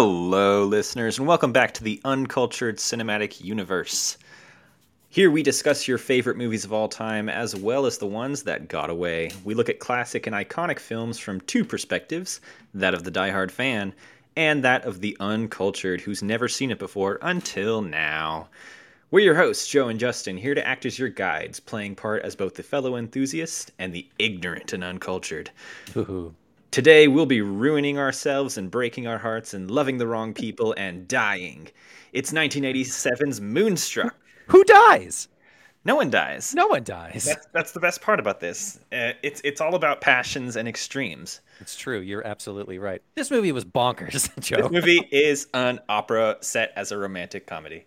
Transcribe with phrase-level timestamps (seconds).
[0.00, 4.16] Hello, listeners, and welcome back to the Uncultured Cinematic Universe.
[5.08, 8.68] Here we discuss your favorite movies of all time, as well as the ones that
[8.68, 9.32] got away.
[9.42, 12.40] We look at classic and iconic films from two perspectives
[12.74, 13.92] that of the diehard fan,
[14.36, 18.50] and that of the uncultured who's never seen it before until now.
[19.10, 22.36] We're your hosts, Joe and Justin, here to act as your guides, playing part as
[22.36, 25.50] both the fellow enthusiast and the ignorant and uncultured.
[25.96, 26.36] Ooh.
[26.70, 31.08] Today, we'll be ruining ourselves and breaking our hearts and loving the wrong people and
[31.08, 31.68] dying.
[32.12, 34.14] It's 1987's Moonstruck.
[34.48, 35.28] Who dies?
[35.84, 36.54] No one dies.
[36.54, 37.24] No one dies.
[37.24, 38.78] That's, that's the best part about this.
[38.92, 41.40] Uh, it's it's all about passions and extremes.
[41.60, 42.00] It's true.
[42.00, 43.00] You're absolutely right.
[43.14, 44.68] This movie was bonkers, Joe.
[44.68, 47.86] This movie is an opera set as a romantic comedy.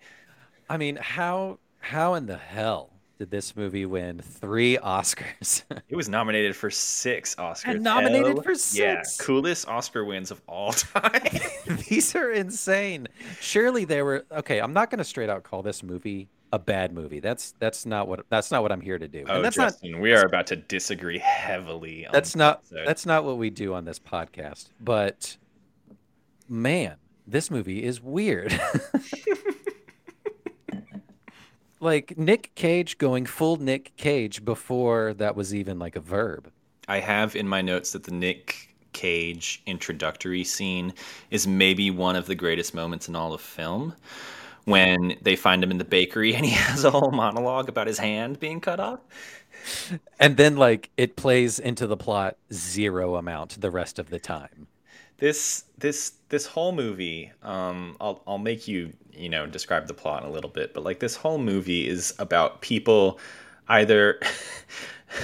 [0.70, 2.91] I mean, how how in the hell
[3.22, 5.62] did this movie win three Oscars?
[5.90, 7.68] It was nominated for six Oscars.
[7.68, 11.22] And nominated Hell for Yeah, coolest Oscar wins of all time.
[11.88, 13.08] These are insane.
[13.40, 14.58] Surely they were okay.
[14.58, 17.20] I'm not going to straight out call this movie a bad movie.
[17.20, 19.24] That's that's not what that's not what I'm here to do.
[19.28, 22.08] oh, and that's Justin, we are about to disagree heavily.
[22.08, 22.88] On that's not episode.
[22.88, 24.70] that's not what we do on this podcast.
[24.80, 25.38] But
[26.50, 26.96] man,
[27.28, 28.60] this movie is weird.
[31.82, 36.52] like Nick Cage going full Nick Cage before that was even like a verb.
[36.88, 40.94] I have in my notes that the Nick Cage introductory scene
[41.30, 43.96] is maybe one of the greatest moments in all of film.
[44.66, 47.98] When they find him in the bakery and he has a whole monologue about his
[47.98, 49.00] hand being cut off.
[50.20, 54.68] And then like it plays into the plot zero amount the rest of the time.
[55.22, 60.24] This this this whole movie, um, I'll I'll make you you know describe the plot
[60.24, 63.20] in a little bit, but like this whole movie is about people
[63.68, 64.20] either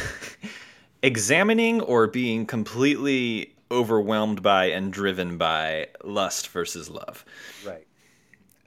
[1.02, 7.26] examining or being completely overwhelmed by and driven by lust versus love.
[7.66, 7.88] Right.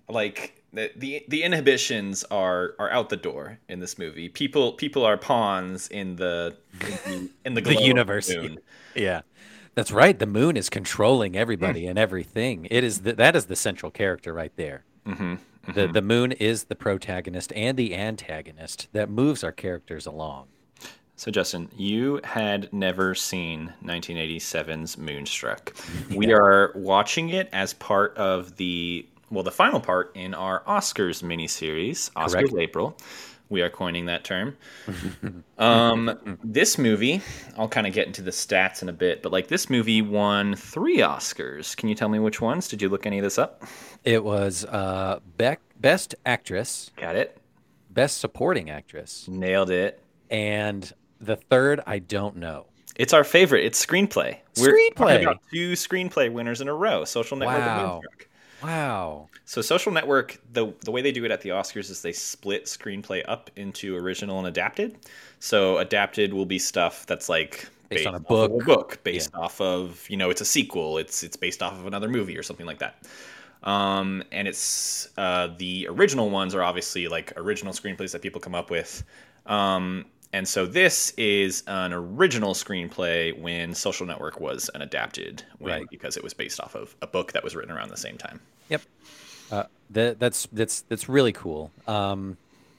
[0.09, 4.29] like the, the the inhibitions are are out the door in this movie.
[4.29, 8.33] People people are pawns in the in the, in the, The universe.
[8.97, 9.21] Yeah.
[9.81, 10.19] That's right.
[10.19, 12.69] The moon is controlling everybody and everything.
[12.71, 14.85] It is the, that is the central character right there.
[15.07, 15.37] hmm
[15.73, 20.49] The the moon is the protagonist and the antagonist that moves our characters along.
[21.17, 25.75] So Justin, you had never seen 1987's Moonstruck.
[26.15, 31.23] We are watching it as part of the well, the final part in our Oscars
[31.23, 32.55] miniseries, Oscars Correct.
[32.59, 32.99] April.
[33.51, 34.57] We are coining that term.
[35.59, 37.21] um, this movie,
[37.59, 40.55] I'll kind of get into the stats in a bit, but like this movie won
[40.55, 41.77] three Oscars.
[41.77, 42.69] Can you tell me which ones?
[42.69, 43.65] Did you look any of this up?
[44.05, 47.37] It was uh, Beck, best actress, Got it.
[47.91, 50.01] best supporting actress, Nailed it.
[50.31, 50.91] and
[51.21, 52.67] the third I don't know.
[52.97, 53.65] It's our favorite.
[53.65, 54.39] It's screenplay.
[54.55, 54.95] Screenplay.
[54.97, 57.05] talking about two screenplay winners in a row.
[57.05, 58.03] Social Network and Wow.
[58.63, 59.29] Wow.
[59.45, 62.67] So Social Network, the the way they do it at the Oscars is they split
[62.67, 64.99] screenplay up into original and adapted.
[65.39, 68.53] So adapted will be stuff that's like Based on a book.
[68.53, 71.87] a book, based off of you know it's a sequel, it's it's based off of
[71.87, 73.03] another movie or something like that.
[73.65, 78.55] Um, and it's uh, the original ones are obviously like original screenplays that people come
[78.55, 79.03] up with.
[79.47, 85.87] Um, and so this is an original screenplay when Social Network was an adapted Right.
[85.91, 88.41] because it was based off of a book that was written around the same time.
[88.69, 88.83] Yep.
[89.51, 91.73] Uh, that that's that's that's really cool.
[91.89, 92.37] Um,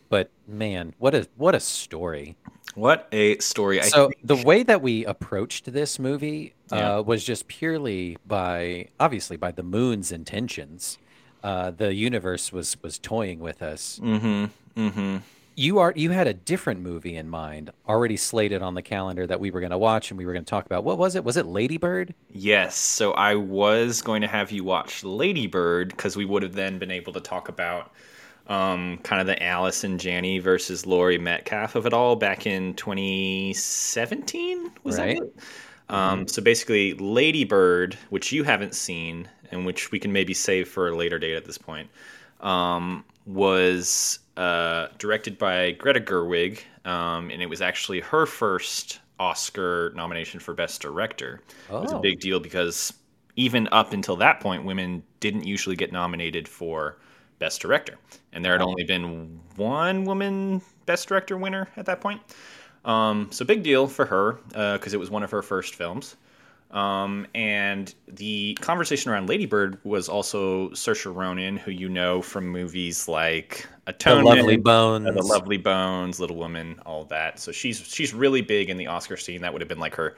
[0.10, 2.36] but man, what a what a story.
[2.76, 3.82] What a story!
[3.84, 7.00] So think- the way that we approached this movie Yeah.
[7.00, 10.98] uh, was just purely by obviously by the moon's intentions.
[11.44, 14.00] Uh, the universe was was toying with us.
[14.02, 15.22] Mhm, mhm.
[15.61, 19.40] You are you had a different movie in mind already slated on the calendar that
[19.40, 20.84] we were going to watch and we were going to talk about.
[20.84, 21.23] What was it?
[21.23, 22.16] Was it Lady Bird?
[22.31, 26.53] Yes, so I was going to have you watch Lady Bird because we would have
[26.53, 27.91] then been able to talk about
[28.47, 34.72] um, kind of the Allison Janney versus Laurie Metcalf of it all back in 2017.
[34.84, 35.19] Was Right.
[35.19, 35.34] that it?
[35.90, 40.67] Um, so basically, Lady Bird, which you haven't seen and which we can maybe save
[40.67, 41.87] for a later date at this point,
[42.40, 49.92] um, was uh, directed by Greta Gerwig, um, and it was actually her first Oscar
[49.96, 51.42] nomination for Best Director.
[51.70, 52.00] It was a Oh.
[52.00, 52.94] big deal because
[53.36, 56.98] even up until that point, women didn't usually get nominated for
[57.40, 57.98] Best Director,
[58.34, 62.22] and there had only been one woman Best Director winner at that point.
[62.84, 64.40] Um, so big deal for her
[64.74, 66.16] because it was one of her first films.
[66.72, 72.47] Um, and the conversation around Lady Bird was also Saoirse Ronan, who you know from
[72.47, 75.08] movies like The Atonement, Lovely Bones.
[75.08, 77.40] uh, The Lovely Bones, Little Woman, all that.
[77.40, 79.41] So she's she's really big in the Oscar scene.
[79.41, 80.16] That would have been like her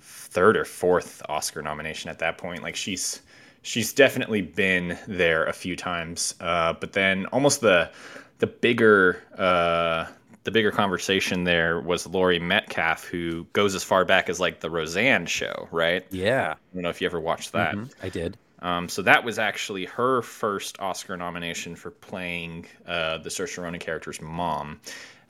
[0.00, 2.62] third or fourth Oscar nomination at that point.
[2.62, 3.22] Like she's
[3.62, 6.34] she's definitely been there a few times.
[6.40, 7.90] Uh, but then almost the
[8.38, 10.06] the bigger uh,
[10.44, 14.70] the bigger conversation there was Laurie Metcalf, who goes as far back as like the
[14.70, 16.04] Roseanne show, right?
[16.10, 16.54] Yeah.
[16.56, 17.74] I don't know if you ever watched that.
[17.74, 18.36] Mhm, I did.
[18.60, 23.80] Um, so that was actually her first Oscar nomination for playing uh, the Saoirse Ronan
[23.80, 24.80] character's mom.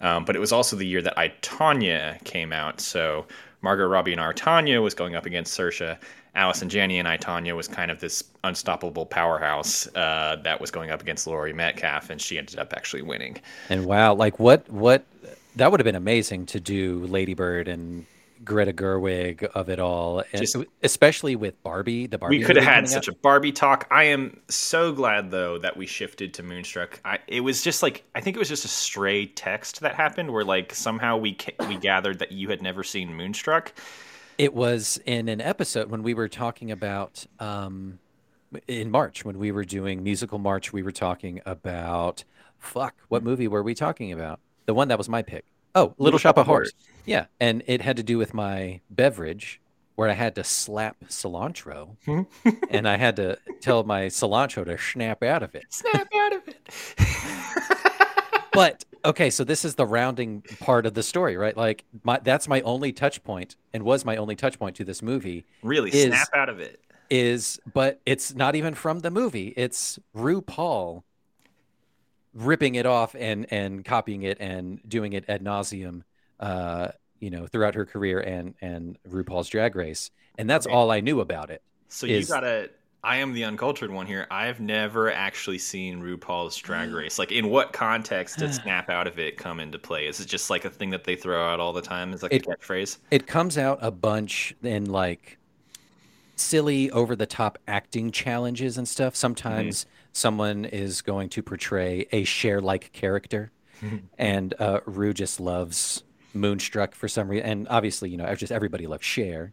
[0.00, 2.81] Um, but it was also the year that I, Tonya came out.
[2.81, 3.26] So
[3.62, 5.97] Margot Robbie and I, Tonya was going up against Saoirse.
[6.34, 10.90] Allison Janney and I, Tonya was kind of this unstoppable powerhouse uh, that was going
[10.90, 13.38] up against Laurie Metcalf, and she ended up actually winning.
[13.69, 15.05] And wow, like what what
[15.56, 18.06] that would have been amazing to do Lady Bird and
[18.44, 22.06] Greta Gerwig of it all, and Just- especially with Barbie.
[22.06, 23.14] The Barbie we could have had such out.
[23.14, 23.87] a Barbie talk.
[23.90, 26.99] I am so glad though that we shifted to Moonstruck.
[27.05, 30.32] I, it was just like I think it was just a stray text that happened
[30.32, 33.75] where like somehow we ca- we gathered that you had never seen Moonstruck.
[34.38, 37.99] It was in an episode when we were talking about um,
[38.67, 40.73] in March when we were doing musical March.
[40.73, 42.25] We were talking about
[42.58, 42.94] fuck.
[43.08, 44.40] What movie were we talking about?
[44.67, 45.44] The one that was my pick.
[45.75, 46.73] Oh, Little, Shop of Horrors.
[47.06, 49.61] Yeah, and it had to do with my beverage
[49.94, 51.96] where I had to slap cilantro,
[52.70, 55.64] and I had to tell my cilantro to snap out of it.
[55.70, 56.69] Snap out of it.
[58.52, 61.57] But okay, so this is the rounding part of the story, right?
[61.57, 65.03] Like my that's my only touch point and was my only touch point to this
[65.03, 66.81] movie really Is- snap out of it.
[67.11, 69.53] is but it's not even from the movie.
[69.57, 71.03] It's RuPaul
[72.35, 76.03] ripping it off and and copying it and doing it ad nauseum
[76.41, 76.89] uh
[77.21, 80.11] you know throughout her career and and RuPaul's drag race.
[80.39, 80.75] And that's Okay.
[80.75, 81.63] all I knew about it.
[81.89, 82.71] So is- you gotta.
[83.05, 84.29] I am the uncultured one here.
[84.31, 87.19] I've never actually seen RuPaul's Drag Race.
[87.19, 90.07] Like, in what context did "snap out of it" come into play?
[90.07, 92.33] Is it just like a thing that they throw out all the time as like
[92.33, 92.99] It- a catchphrase?
[93.11, 95.39] It comes out a bunch in like
[96.37, 99.17] silly over the top acting challenges and stuff.
[99.17, 103.51] Sometimes someone is going to portray a Cher like character
[104.19, 106.05] and uh Ru just loves
[106.35, 109.53] Moonstruck for some reason and obviously, you know, just everybody loves Cher.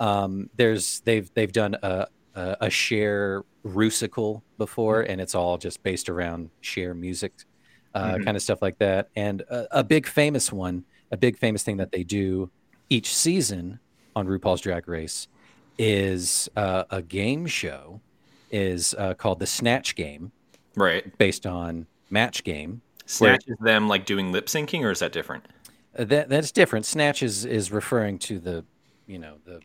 [0.00, 2.08] Um there's they've they've done a
[2.38, 7.32] a, a Cher Rusical before and it's all just based around Cher music
[7.94, 8.24] uh, Mhm.
[8.24, 9.08] kind of stuff like that.
[9.16, 12.50] And a, a big famous one, a big famous thing that they do
[12.90, 13.80] each season
[14.14, 15.26] on RuPaul's Drag Race
[15.78, 18.00] is uh, a game show
[18.50, 20.32] is uh, called the Snatch Game,
[20.76, 21.16] Right.
[21.18, 22.82] based on Match Game.
[23.06, 25.44] Snatch is them like doing lip syncing, or is that different?
[25.98, 26.84] Uh, that that's different.
[26.86, 28.64] Snatch is is referring to the,
[29.06, 29.60] you know, the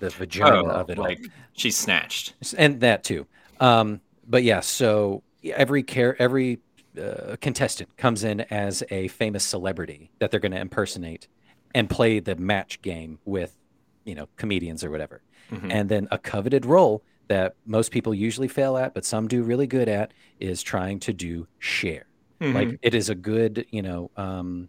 [0.00, 1.04] the vagina of it all.
[1.04, 2.34] Oh, like she's snatched.
[2.58, 3.26] and that too.
[3.60, 6.58] Um, but yeah, so every care every
[7.00, 11.28] uh, contestant comes in as a famous celebrity that they're going to impersonate
[11.74, 13.56] and play the match game with,
[14.04, 15.22] you know, comedians or whatever.
[15.52, 15.70] Mhm.
[15.70, 19.68] And then a coveted role that most people usually fail at, but some do really
[19.68, 22.06] good at, is trying to do Cher.
[22.40, 22.54] Mhm.
[22.54, 24.68] Like it is a good, you know, um,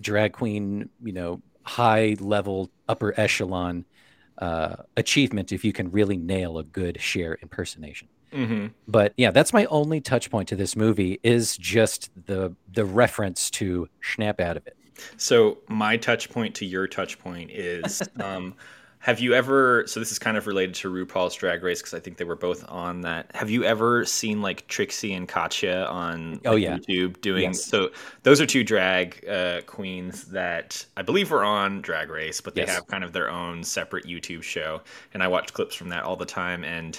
[0.00, 3.84] drag queen, you know, high level, upper echelon
[4.38, 8.08] uh, achievement if you can really nail a good Cher impersonation.
[8.32, 8.72] Mhm.
[8.88, 13.50] But yeah, that's my only touch point to this movie is just the the reference
[13.50, 14.76] to snap out of it.
[15.16, 18.54] So my touch point to your touch point is um
[19.04, 22.00] have you ever so this is kind of related to RuPaul's Drag Race because I
[22.00, 23.30] think they were both on that.
[23.34, 26.78] Have you ever seen like Trixie and Katya on Oh, yeah.
[26.78, 27.62] YouTube doing Yes.
[27.62, 27.90] so
[28.22, 32.62] those are two drag uh, queens that I believe were on Drag Race, but they
[32.62, 32.76] Yes.
[32.76, 34.80] have kind of their own separate YouTube show
[35.12, 36.98] and I watch clips from that all the time and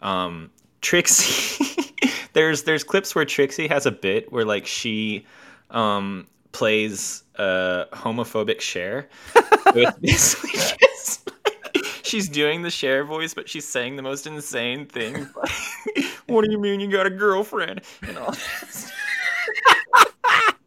[0.00, 1.92] um Trixie
[2.32, 5.26] there's there's clips where Trixie has a bit where like she
[5.70, 9.08] um plays a homophobic Cher.
[9.74, 11.30] With basically just,
[11.74, 15.28] like, she's doing the Cher voice, but she's saying the most insane things.
[15.94, 17.82] Like, what do you mean you got a girlfriend?
[18.02, 18.92] And all that.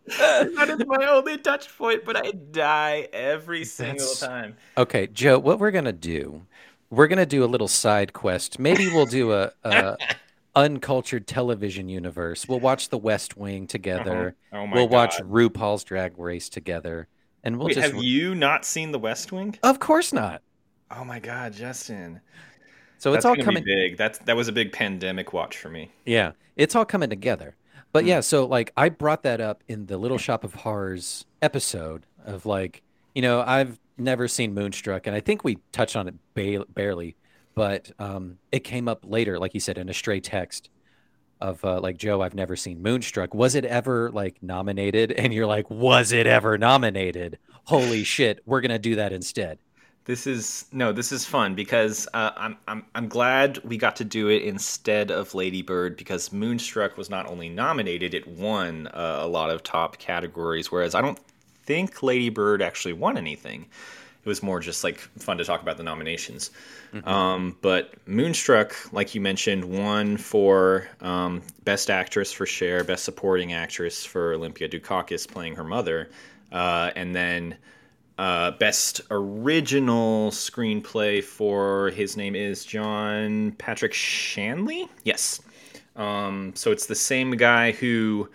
[0.07, 4.57] that is my only touch point, but I die every single That's- time.
[4.77, 6.45] Okay, Joe, what we're gonna do?
[6.89, 8.59] We're gonna do a little side quest.
[8.59, 9.97] Maybe we'll do a, a
[10.55, 12.47] uncultured television universe.
[12.47, 14.35] We'll watch The West Wing together.
[14.53, 15.29] Oh my we'll watch God.
[15.31, 17.07] RuPaul's Drag Race together,
[17.43, 17.91] and we'll Wait, just.
[17.93, 19.57] have you not seen The West Wing?
[19.63, 20.41] Of course not.
[20.91, 22.21] Oh my God, Justin.
[22.97, 23.63] So That's it's all coming.
[23.63, 23.97] big.
[23.97, 25.91] That's that was a big pandemic watch for me.
[26.05, 27.55] Yeah, it's all coming together.
[27.91, 28.09] But Hmm.
[28.09, 32.45] yeah, so like I brought that up in the Little Shop of Horrors episode of
[32.45, 32.81] like,
[33.13, 37.15] you know, I've never seen Moonstruck, and I think we touched on it ba- barely,
[37.55, 40.69] but um, it came up later, like you said, in a stray text
[41.41, 43.33] of uh, like Joe, I've never seen Moonstruck.
[43.33, 45.11] Was it ever like nominated?
[45.11, 47.39] And you're like, was it ever nominated?
[47.65, 49.57] Holy shit, we're gonna do that instead.
[50.05, 54.03] This is no, this is fun because uh, I'm I'm I'm glad we got to
[54.03, 59.17] do it instead of Lady Bird because Moonstruck was not only nominated, it won uh,
[59.21, 60.71] a lot of top categories.
[60.71, 61.19] Whereas I don't
[61.63, 63.65] think Lady Bird actually won anything.
[64.25, 66.49] It was more just like fun to talk about the nominations.
[66.93, 67.07] Mm-hmm.
[67.07, 73.53] Um, but Moonstruck, like you mentioned, won for um, Best Actress for Cher, Best Supporting
[73.53, 76.09] Actress for Olympia Dukakis playing her mother,
[76.51, 77.55] uh, and then
[78.17, 84.87] uh, best original screenplay for his name is John Patrick Shanley.
[85.03, 85.41] Yes.
[85.95, 88.29] Um, so it's the same guy who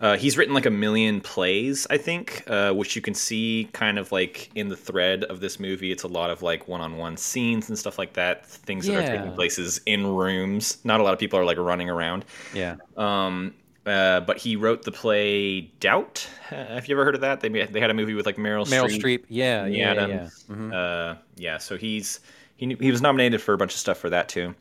[0.00, 3.98] uh, he's written like a million plays, I think, uh, which you can see kind
[3.98, 5.92] of like in the thread of this movie.
[5.92, 8.46] It's a lot of like one-on-one scenes and stuff like that.
[8.46, 10.78] Things that are taking places in rooms.
[10.84, 12.24] Not a lot of people are like running around.
[12.54, 12.76] Yeah.
[12.96, 13.54] Um,
[13.86, 16.26] uh, but he wrote the play Doubt.
[16.50, 17.40] Uh, have you ever heard of that?
[17.40, 19.20] They they had a movie with like Meryl, Meryl Streep.
[19.20, 19.24] Streep.
[19.28, 20.44] Yeah, yeah, Adams.
[20.48, 20.54] yeah.
[20.54, 20.72] Mm-hmm.
[20.72, 21.58] Uh, yeah.
[21.58, 22.20] So he's
[22.56, 24.54] he he was nominated for a bunch of stuff for that too.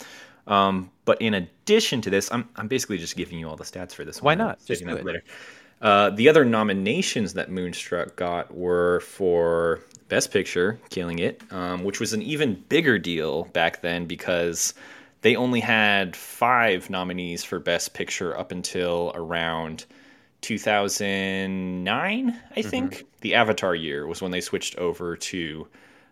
[0.48, 3.94] Um, but in addition to this, I'm I'm basically just giving you all the stats
[3.94, 4.22] for this.
[4.22, 4.40] Why one.
[4.40, 4.66] not?
[4.66, 5.06] Just do it.
[5.06, 5.24] later.
[5.82, 9.80] Uh, the other nominations that Moonstruck got were for
[10.10, 14.74] Best Picture, killing it, um, which was an even bigger deal back then because
[15.22, 19.86] they only had five nominees for Best Picture up until around
[20.42, 22.94] 2009, I think.
[22.96, 23.06] Mm-hmm.
[23.22, 25.68] The Avatar year was when they switched over to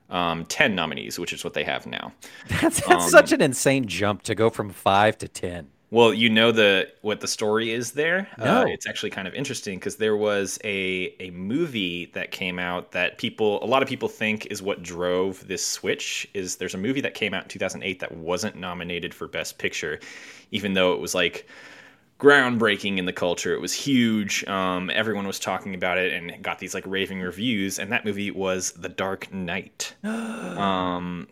[0.10, 2.14] um, 10 nominees, which is what they have now.
[2.62, 5.68] That's, that's um, such an insane jump to go from five to 10.
[5.90, 8.28] Well, you know the what the story is there.
[8.38, 8.62] No.
[8.62, 12.92] Uh, it's actually kind of interesting because there was a a movie that came out
[12.92, 16.30] that people a lot of people think is what drove this switch.
[16.34, 20.02] Is there's a movie that came out in 2008 that wasn't nominated for Best Picture,
[20.52, 21.48] even though it was like
[22.20, 23.54] groundbreaking in the culture.
[23.54, 24.44] It was huge.
[24.48, 27.78] Um, everyone was talking about it and got these like raving reviews.
[27.80, 29.94] And that movie was The Dark Knight.
[30.04, 31.28] um,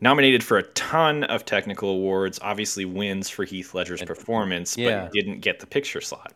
[0.00, 5.02] nominated for a ton of technical awards, obviously wins for Heath Ledger's performance, yeah.
[5.02, 6.32] but didn't get the picture slot.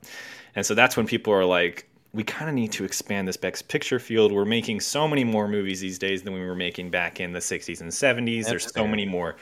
[0.55, 3.67] And so that's when people are like, we kind of need to expand this Best
[3.67, 4.31] Picture field.
[4.31, 7.41] We're making so many more movies these days than we were making back in the
[7.41, 8.37] 60s and 70s.
[8.37, 8.85] That's There's fair.
[8.85, 9.35] so many more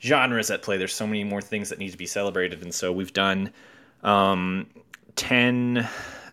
[0.00, 0.76] genres at play.
[0.76, 2.62] There's so many more things that need to be celebrated.
[2.62, 3.50] And so we've done
[4.04, 4.66] um,
[5.16, 5.88] 10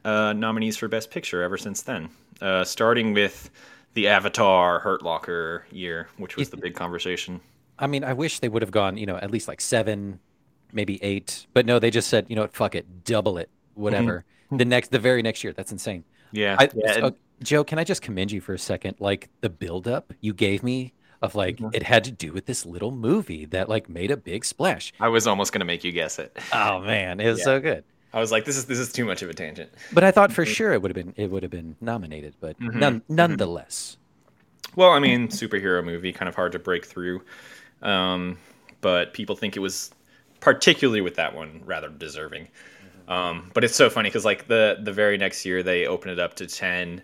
[0.06, 2.10] uh, nominees for Best Picture ever since then,
[2.42, 3.50] uh, starting with
[3.94, 7.42] the Avatar Hurt Locker year, which was the big conversation.
[7.80, 10.20] I mean, I wish they would have gone, you know, at least like seven,
[10.72, 11.48] maybe eight.
[11.54, 14.26] But no, they just said, you know what, fuck it, double it, whatever.
[14.46, 14.58] Mm-hmm.
[14.58, 15.54] the next, the very next year.
[15.54, 16.04] That's insane.
[16.32, 16.56] Yeah.
[16.60, 18.98] I, yeah so, Joe, can I just commend you for a second?
[19.00, 21.70] Like the buildup you gave me of like mm-hmm.
[21.74, 24.94] it had to do with this little movie that like made a big splash.
[25.00, 26.38] I was almost gonna make you guess it.
[26.54, 27.46] Oh man, it was yeah.
[27.46, 27.84] so good.
[28.14, 29.72] I was like, this is this is too much of a tangent.
[29.94, 32.60] But I thought for sure it would have been it would have been nominated, but
[32.60, 32.78] mm-hmm.
[32.78, 33.16] none, mm-hmm.
[33.16, 33.98] nonetheless.
[34.76, 37.22] Well, I mean, superhero movie, kind of hard to break through.
[37.82, 38.38] Um,
[38.80, 39.92] but people think it was
[40.40, 42.46] particularly with that one rather deserving.
[42.46, 43.12] Mm-hmm.
[43.12, 46.20] Um, but it's so funny because like the the very next year they open it
[46.20, 47.02] up to ten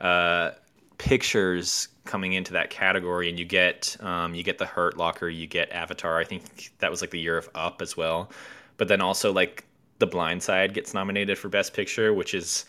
[0.00, 0.50] uh,
[0.98, 5.46] pictures coming into that category, and you get um, you get the Hurt Locker, you
[5.46, 6.18] get Avatar.
[6.18, 8.30] I think that was like the year of Up as well.
[8.76, 9.64] But then also like
[9.98, 12.64] The Blind Side gets nominated for Best Picture, which is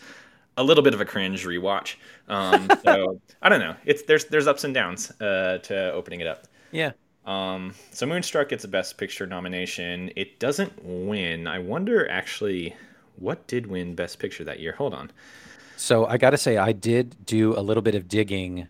[0.56, 1.96] a little bit of a cringe rewatch.
[2.28, 3.74] Um, so I don't know.
[3.84, 6.46] It's there's there's ups and downs uh, to opening it up.
[6.70, 6.92] Yeah.
[7.24, 10.10] Um, so Moonstruck gets a Best Picture nomination.
[10.16, 11.46] It doesn't win.
[11.46, 12.74] I wonder actually
[13.16, 14.72] what did win Best Picture that year.
[14.72, 15.10] Hold on.
[15.76, 18.68] So I got to say, I did do a little bit of digging,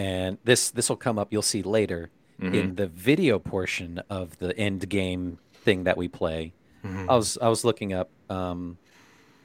[0.00, 1.30] and this this will come up.
[1.30, 2.54] You'll see later mm-hmm.
[2.54, 6.54] in the video portion of the end game thing that we play.
[6.84, 7.10] Mm-hmm.
[7.10, 8.78] I was I was looking up um,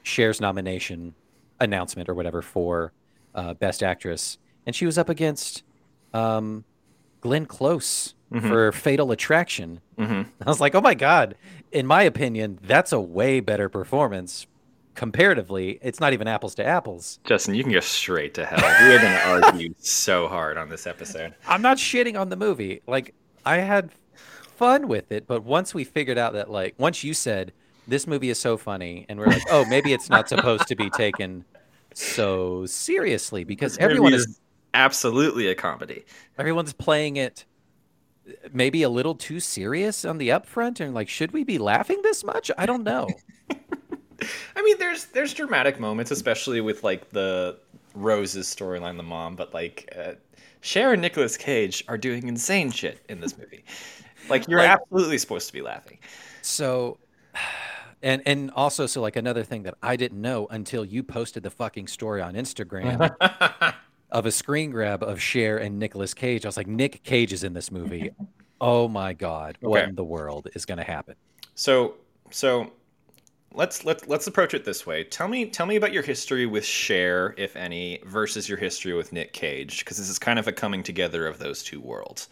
[0.02, 1.14] Cher's nomination
[1.60, 2.92] announcement or whatever for
[3.34, 5.62] uh, Best Actress, and she was up against
[6.14, 6.64] um,
[7.20, 8.48] Glenn Close mm-hmm.
[8.48, 9.82] for Fatal Attraction.
[9.98, 10.30] Mm-hmm.
[10.46, 11.36] I was like, oh my god!
[11.70, 14.46] In my opinion, that's a way better performance.
[14.96, 17.20] Comparatively, it's not even apples to apples.
[17.24, 18.58] Justin, you can go straight to hell.
[18.58, 21.34] We are going to argue so hard on this episode.
[21.46, 22.80] I'm not shitting on the movie.
[22.86, 23.90] Like, I had
[24.56, 27.52] fun with it, but once we figured out that, like, once you said
[27.86, 30.90] this movie is so funny, and we're like, oh, maybe it's not supposed to be
[30.90, 31.44] taken
[31.94, 34.40] so seriously because everyone is, is
[34.74, 36.04] absolutely a comedy.
[36.38, 37.44] Everyone's playing it
[38.52, 42.24] maybe a little too serious on the upfront and like should we be laughing this
[42.24, 42.50] much?
[42.58, 43.08] I don't know.
[44.54, 47.58] I mean there's there's dramatic moments especially with like the
[47.94, 50.12] Rose's storyline the mom but like uh,
[50.60, 53.64] Cher and Nicolas Cage are doing insane shit in this movie.
[54.28, 55.98] Like you're like, absolutely supposed to be laughing.
[56.42, 56.98] So
[58.02, 61.50] and and also, so like another thing that I didn't know until you posted the
[61.50, 63.14] fucking story on Instagram
[64.10, 66.44] of a screen grab of Cher and Nicolas Cage.
[66.44, 68.10] I was like, Nick Cage is in this movie.
[68.60, 69.88] Oh my god, what Okay.
[69.90, 71.14] in the world is going to happen?
[71.54, 71.94] So
[72.30, 72.72] so
[73.52, 75.04] let's let's let's approach it this way.
[75.04, 79.12] Tell me tell me about your history with Cher, if any, versus your history with
[79.12, 82.28] Nick Cage, because this is kind of a coming together of those two worlds.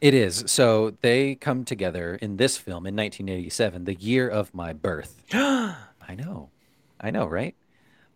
[0.00, 0.44] It is.
[0.46, 5.24] So they come together in this film in 1987, the year of my birth.
[5.32, 6.50] I know.
[7.00, 7.56] I know, right?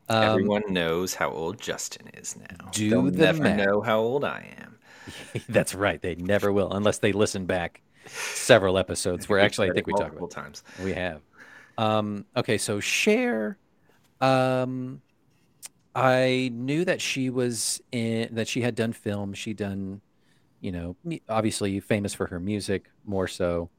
[0.08, 2.68] Um, Everyone knows how old Justin is now.
[2.70, 3.66] Do They'll the never math.
[3.66, 4.76] know how old I am.
[5.48, 6.00] that's right.
[6.00, 10.14] They never will unless they listen back several episodes where actually I think we talk
[10.14, 10.62] multiple about times.
[10.82, 11.20] We have.
[11.78, 13.58] Um, okay, so Cher,
[14.20, 15.02] um,
[15.94, 19.34] I knew that she was in that she had done film.
[19.34, 20.00] She done,
[20.60, 20.96] you know,
[21.28, 23.70] obviously famous for her music more so.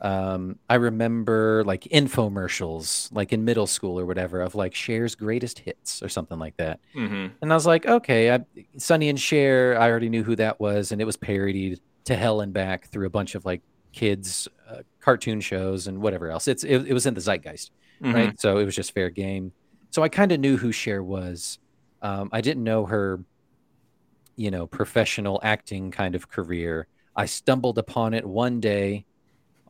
[0.00, 5.60] Um, I remember like infomercials, like in middle school or whatever, of like Cher's greatest
[5.60, 6.80] hits or something like that.
[6.94, 8.44] hmm And I was like, okay, I,
[8.78, 12.40] Sonny and Cher, I already knew who that was, and it was parodied to hell
[12.40, 13.62] and back through a bunch of like
[13.92, 16.48] kids uh, cartoon shows and whatever else.
[16.48, 17.70] It's it, it was in the zeitgeist,
[18.02, 18.14] Mm-hmm.
[18.14, 18.40] right?
[18.40, 19.52] So it was just fair game.
[19.90, 21.58] So I kind of knew who Cher was.
[22.00, 23.20] Um, I didn't know her,
[24.34, 26.88] you know, professional acting kind of career.
[27.14, 29.04] I stumbled upon it one day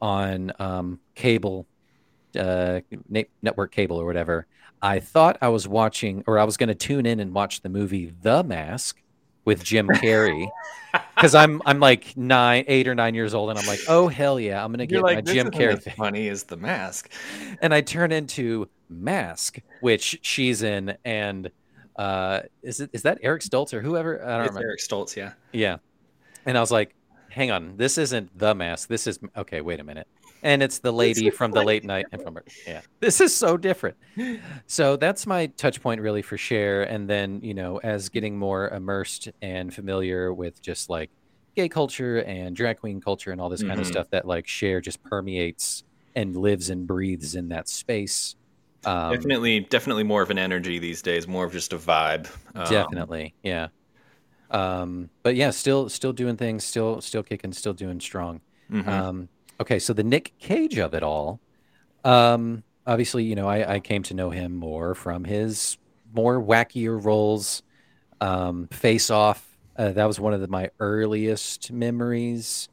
[0.00, 1.66] on um, cable,
[2.38, 2.80] uh,
[3.42, 4.46] network cable or whatever.
[4.80, 7.68] I thought I was watching, or I was going to tune in and watch the
[7.68, 9.01] movie The Mask
[9.44, 10.48] with Jim Carrey,
[11.16, 14.38] because I'm I'm like nine, eight or nine years old, and I'm like, oh hell
[14.38, 15.94] yeah, I'm going to get like my Jim Carrey thing.
[15.96, 17.10] funny is the mask.
[17.60, 21.50] and I turn into Mask, which she's in, and
[21.96, 24.22] uh, is it is that Eric Stoltz or whoever?
[24.24, 24.68] I don't It's remember.
[24.68, 25.32] Eric Stoltz, yeah.
[25.52, 25.78] Yeah.
[26.44, 26.94] And I was like,
[27.30, 28.88] hang on, this isn't the mask.
[28.88, 30.06] This is okay, wait a minute.
[30.42, 32.44] And it's the lady from the late night and from her.
[32.66, 32.80] yeah.
[33.00, 33.96] This is so different.
[34.66, 36.82] So that's my touch point really for Cher.
[36.82, 41.10] And then, you know, as getting more immersed and familiar with just like
[41.54, 44.80] gay culture and drag queen culture and all this kind of stuff that like Cher
[44.80, 45.84] just permeates
[46.16, 48.34] and lives and breathes in that space.
[48.84, 51.28] Um, definitely, definitely more of an energy these days.
[51.28, 52.28] More of just a vibe.
[52.56, 53.68] Um, Definitely, yeah.
[54.50, 58.40] Um, but yeah, still still doing things, still still kicking, still doing strong.
[58.70, 58.86] mhm.
[58.88, 59.28] Um,
[59.62, 61.40] okay, so the Nick Cage of it all.
[62.04, 65.78] Um, obviously, you know, I, I came to know him more from his
[66.14, 67.62] more wackier roles.
[68.20, 69.44] Um, Face Off,
[69.76, 72.68] uh, that was one of the, my earliest memories.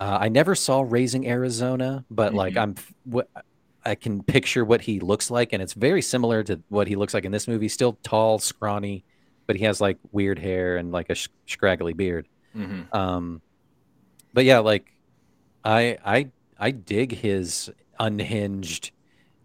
[0.00, 2.62] Uh, I never saw Raising Arizona, but like Mhm.
[2.62, 3.28] I'm, what
[3.84, 7.12] I can picture what he looks like, and it's very similar to what he looks
[7.12, 7.68] like in this movie.
[7.68, 9.04] Still tall, scrawny,
[9.46, 12.28] but he has like weird hair and like a sh- scraggly beard.
[12.56, 12.92] Mhm.
[12.94, 13.42] Um,
[14.32, 14.86] but yeah, like
[15.64, 18.90] I I I dig his unhinged,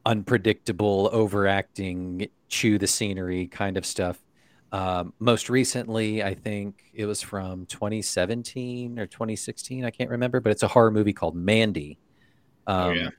[0.05, 4.21] unpredictable, overacting, chew the scenery kind of stuff.
[4.71, 9.83] Um, most recently, I think it was from 2017 or 2016.
[9.83, 11.97] I can't remember, but it's a horror movie called Mandy.
[12.67, 13.09] Um, Oh, yeah.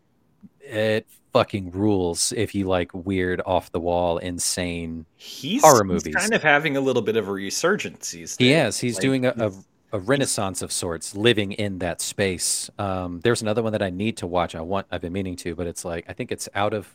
[0.62, 5.05] It fucking rules if you like weird, off the wall, insane.
[5.16, 6.14] He's, horror he's movies.
[6.14, 8.79] kind of having a little bit of a resurgence these He is.
[8.79, 12.70] He's Like, doing a, a, he's- a renaissance of sorts, living in that space.
[12.79, 14.55] Um, there's another one that I need to watch.
[14.55, 14.87] I want.
[14.90, 16.88] I've been meaning to, but it's like I think it's out of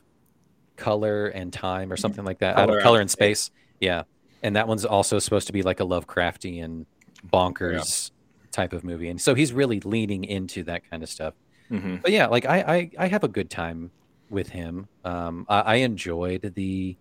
[0.77, 2.57] color and time or something like that.
[2.57, 3.51] out of color and space.
[3.79, 4.03] Yeah,
[4.43, 6.85] and that one's also supposed to be like a Lovecraftian,
[7.31, 8.11] bonkers
[8.51, 9.09] type of movie.
[9.09, 11.33] And so he's really leaning into that kind of stuff.
[11.69, 12.01] Mhm.
[12.01, 13.91] But yeah, like I, I, I have a good time
[14.29, 14.87] with him.
[15.03, 16.95] Um, I, I enjoyed the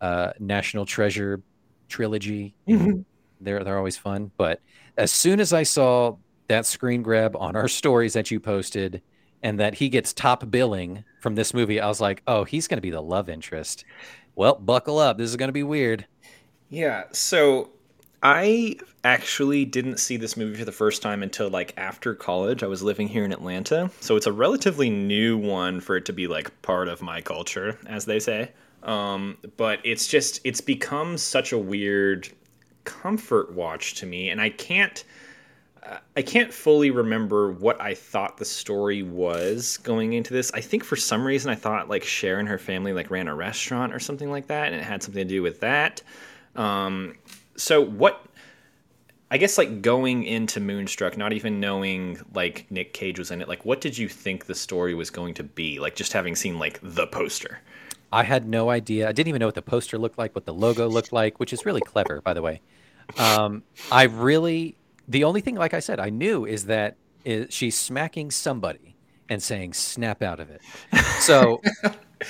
[0.00, 1.40] uh, National Treasure
[1.88, 2.54] trilogy.
[2.66, 3.04] Mhm.
[3.40, 4.30] They're they're always fun.
[4.36, 4.60] But
[4.98, 6.16] as soon as I saw
[6.48, 9.00] that screen grab on our stories that you posted,
[9.42, 12.78] and that he gets top billing from this movie, I was like, oh, he's going
[12.78, 13.84] to be the love interest.
[14.34, 15.18] Well, buckle up.
[15.18, 16.06] This is going to be weird.
[16.68, 17.70] Yeah, so
[18.22, 22.62] I actually didn't see this movie for the first time until like after college.
[22.62, 26.12] I was living here in Atlanta, so it's a relatively new one for it to
[26.12, 28.50] be like part of my culture, as they say.
[28.82, 32.28] Um, but it's just it's become such a weird
[32.88, 35.04] comfort watch to me, and I can't.
[35.82, 40.50] uh, I can't fully remember what I thought the story was going into this.
[40.52, 43.34] I think for some reason I thought like Cher and her family like ran a
[43.34, 46.02] restaurant or something like that, and it had something to do with that.
[46.56, 47.16] Um,
[47.56, 48.24] so what?
[49.30, 53.48] I guess like going into Moonstruck, not even knowing like Nick Cage was in it.
[53.48, 55.78] Like, what did you think the story was going to be?
[55.78, 57.60] Like, just having seen like the poster.
[58.10, 59.06] I had no idea.
[59.06, 61.52] I didn't even know what the poster looked like, what the logo looked like, which
[61.52, 62.62] is really clever, by the way.
[63.16, 67.78] Um, I really, the only thing, like I said, I knew is that is she's
[67.78, 68.96] smacking somebody
[69.28, 70.60] and saying, snap out of it.
[71.20, 71.60] So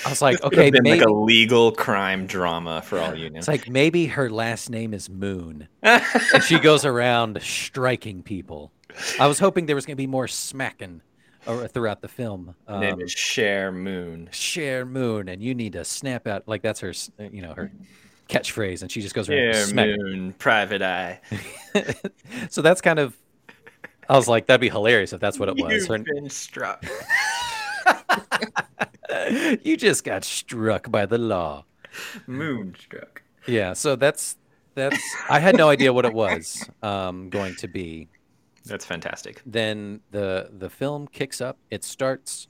[0.04, 3.38] I was like, okay, been maybe like a legal crime drama for all you know.
[3.38, 8.72] it's like maybe her last name is Moon, and she goes around striking people.
[9.20, 11.02] I was hoping there was going to be more smacking
[11.68, 12.54] throughout the film.
[12.66, 14.28] Her name Um, is Cher Moon.
[14.32, 17.70] Cher Moon, and you need to snap out like that's her, uh, you know, her
[18.28, 19.96] catchphrase, and she just goes around smacking.
[20.02, 21.20] Moon, Private Eye.
[22.50, 23.16] so that's kind of.
[24.08, 25.72] I was like, that'd be hilarious if that's what it was.
[25.72, 26.84] You've Her- been struck.
[29.62, 31.64] you just got struck by the law.
[32.26, 33.22] Moonstruck.
[33.46, 34.36] Yeah, so that's
[34.74, 35.02] that's.
[35.28, 38.08] I had no idea what it was um, going to be.
[38.64, 39.42] That's fantastic.
[39.46, 41.58] Then the the film kicks up.
[41.70, 42.48] It starts.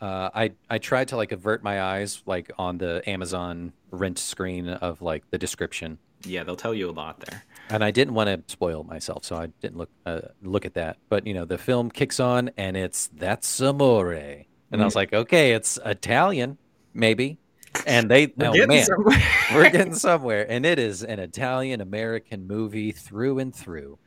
[0.00, 4.68] Uh, I I tried to like avert my eyes like on the Amazon rent screen
[4.68, 7.42] of like the description, Yeah, they'll tell you a lot there.
[7.68, 10.96] and I didn't want to spoil myself, so I didn't look uh, look at that.
[11.10, 15.12] But you know, the film kicks on, and it's that's amore, and I was like,
[15.12, 16.56] okay, it's Italian,
[16.94, 17.38] maybe,
[17.86, 19.22] and they oh Getting man, somewhere.
[19.54, 23.98] we're getting somewhere, and it is an Italian American movie through and through,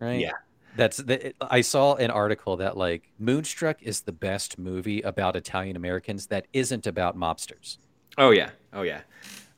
[0.00, 0.20] right?
[0.20, 0.32] Yeah.
[0.76, 5.76] That's the, I saw an article that like Moonstruck is the best movie about Italian
[5.76, 7.78] Americans that isn't about mobsters.
[8.18, 9.00] Oh yeah, oh yeah.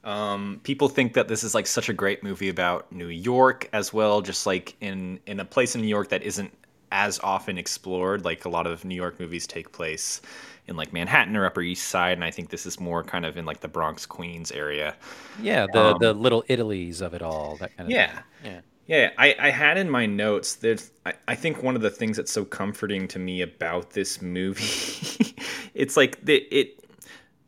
[0.05, 3.93] Um, people think that this is like such a great movie about New York as
[3.93, 6.53] well, just like in in a place in New York that isn't
[6.93, 8.25] as often explored.
[8.25, 10.21] Like a lot of New York movies take place
[10.67, 13.37] in like Manhattan or Upper East Side, and I think this is more kind of
[13.37, 14.97] in like the Bronx, Queens area.
[15.35, 18.07] Yeah, the Um, the little Italies of it all, that kind of Yeah.
[18.07, 18.25] thing.
[18.41, 18.61] Yeah.
[18.89, 22.17] Yeah, I, I had in my notes there's I, I think one of the things
[22.17, 25.37] that's so comforting to me about this movie
[25.75, 26.83] it's like the, it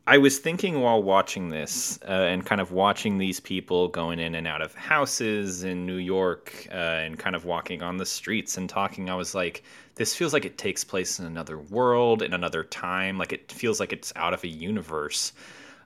[0.06, 4.34] I was thinking while watching this uh, and kind of watching these people going in
[4.34, 8.58] and out of houses in New York uh, and kind of walking on the streets
[8.58, 12.34] and talking I was like this feels like it takes place in another world in
[12.34, 15.32] another time like it feels like it's out of a universe.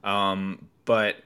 [0.02, 1.18] Um, but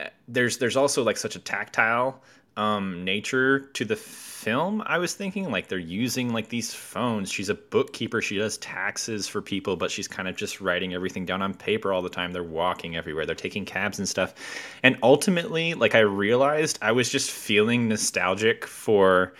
[0.00, 2.20] uh, there's there's also like such a tactile
[2.56, 7.30] um nature to the film i was thinking like they're using like these phones.
[7.32, 8.20] She's a bookkeeper.
[8.20, 11.92] She does taxes for people but she's kind of just writing everything down on paper
[11.92, 12.32] all the time.
[12.32, 13.24] They're walking everywhere.
[13.26, 14.34] They're taking cabs and stuff.
[14.82, 19.32] And ultimately like i realized i was just feeling nostalgic for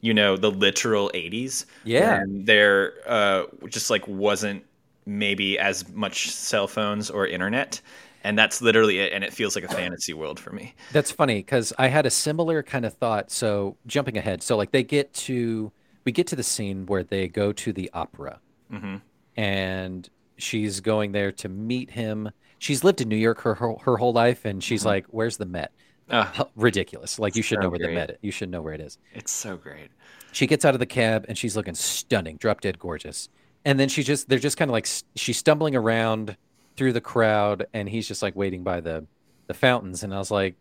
[0.00, 2.22] you know the literal 80s Yeah.
[2.26, 4.64] there uh just like wasn't
[5.04, 7.80] maybe as much cell phones or internet
[8.26, 11.36] and that's literally it and it feels like a fantasy world for me That's funny
[11.36, 13.30] because I had a similar kind of thought.
[13.30, 15.72] So jumping ahead, so like they get to
[16.04, 18.40] we get to the scene where they go to the opera,
[18.72, 19.00] Mhm.
[19.36, 22.30] and she's going there to meet him.
[22.58, 25.46] She's lived in New York her her, her whole life, and she's like, "Where's the
[25.46, 25.72] Met?"
[26.10, 27.18] Ah, Ridiculous!
[27.18, 27.94] Like you should So know where the great.
[27.96, 28.18] Met.
[28.22, 28.98] You should know where it is.
[29.14, 29.88] it's so great
[30.32, 33.28] She gets out of the cab and she's looking stunning, drop dead gorgeous.
[33.64, 34.86] And then she just they're just kind of like
[35.16, 36.36] she's stumbling around
[36.76, 39.04] through the crowd and he's just like waiting by the
[39.46, 40.54] the fountains and I was like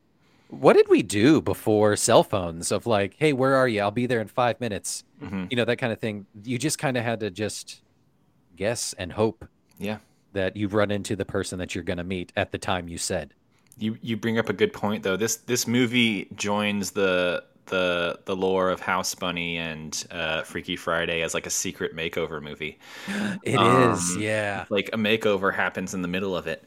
[0.49, 4.05] what did we do before cell phones of like hey where are you I'll be
[4.05, 5.03] there in 5 minutes.
[5.21, 5.49] Mhm.
[5.49, 6.25] You know that kind of thing.
[6.43, 7.81] You just kind of had to just
[8.55, 9.45] guess and hope
[9.79, 9.97] yeah
[10.33, 12.97] that you've run into the person that you're going to meet at the time you
[12.97, 13.33] said.
[13.77, 18.35] you you bring up a good point though this this movie joins the the the
[18.35, 22.77] lore of house bunny and uh, freaky friday as like a secret makeover movie
[23.43, 24.65] It is, Um, yeah.
[24.69, 26.63] like a makeover happens in the middle of it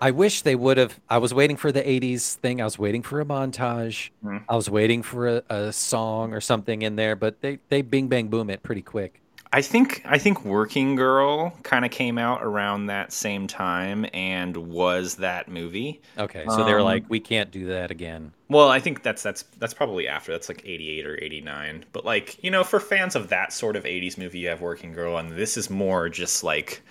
[0.00, 0.96] I wish they would have.
[1.10, 2.60] I was waiting for the 80s thing.
[2.60, 4.10] I was waiting for a montage.
[4.24, 4.44] Mhm.
[4.48, 8.06] I was waiting for a, a song or something in there, but they, they bing
[8.06, 9.20] bang boom it pretty quick.
[9.52, 14.56] I think I think Working Girl kind of came out around that same time and
[14.56, 16.02] was that movie.
[16.18, 18.32] Okay, so they were Um, like, we can't do that again.
[18.50, 20.32] Well, I think that's that's that's probably after.
[20.32, 21.84] That's like 88 or 89.
[21.92, 24.92] But like, you know, for fans of that sort of 80s movie, you have Working
[24.92, 26.82] Girl and this is more just like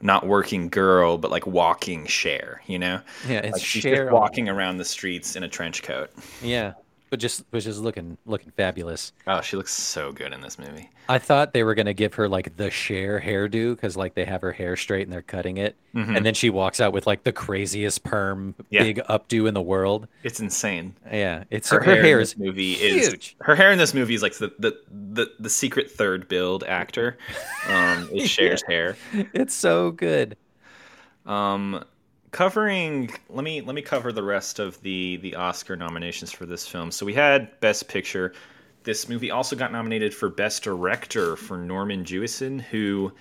[0.00, 2.62] not Working Girl, but like walking Cher.
[2.66, 3.00] you know?
[3.28, 6.10] Yeah, it's Like she's just walking around the streets in a trench coat.
[6.42, 6.74] Yeah,
[7.10, 9.12] but just was just looking looking fabulous.
[9.26, 10.90] Oh, she looks so good in this movie.
[11.08, 14.42] I thought they were gonna give her like the Cher hairdo because like they have
[14.42, 17.32] her hair straight and they're cutting it, and then she walks out with like the
[17.32, 18.62] craziest perm, Mm-hmm.
[18.74, 18.82] Yeah.
[18.82, 20.06] big updo in the world.
[20.22, 20.94] It's insane.
[21.10, 23.36] Yeah, it's her, her, hair, hair in is this movie is huge.
[23.40, 27.16] her hair in this movie is like the the the, the secret third build actor.
[27.68, 28.96] Um, is Cher's hair.
[29.34, 30.36] It's so good.
[31.26, 31.84] Um,
[32.30, 36.66] covering let me let me cover the rest of the the Oscar nominations for this
[36.66, 36.90] film.
[36.90, 38.32] So we had Best Picture.
[38.84, 43.12] This movie also got nominated for Best Director for Norman Jewison, who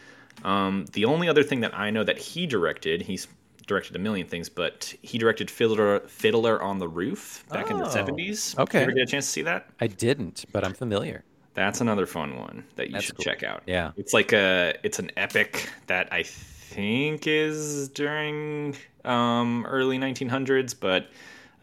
[0.44, 3.28] um, the only other thing that I know that he directed, he's
[3.66, 7.86] directed a million things, but he directed Fiddler Fiddler on the Roof back in the
[7.86, 8.56] Oh, seventies.
[8.58, 8.80] okay.
[8.80, 9.68] you ever get a chance to see that?
[9.82, 11.24] I didn't, but I'm familiar.
[11.54, 13.24] That's another fun one that you That's should cool.
[13.26, 13.64] check out.
[13.66, 13.92] Yeah.
[13.98, 16.24] It's like a it's an epic that I
[16.70, 18.76] think is during
[19.06, 21.08] um, early 1900s, but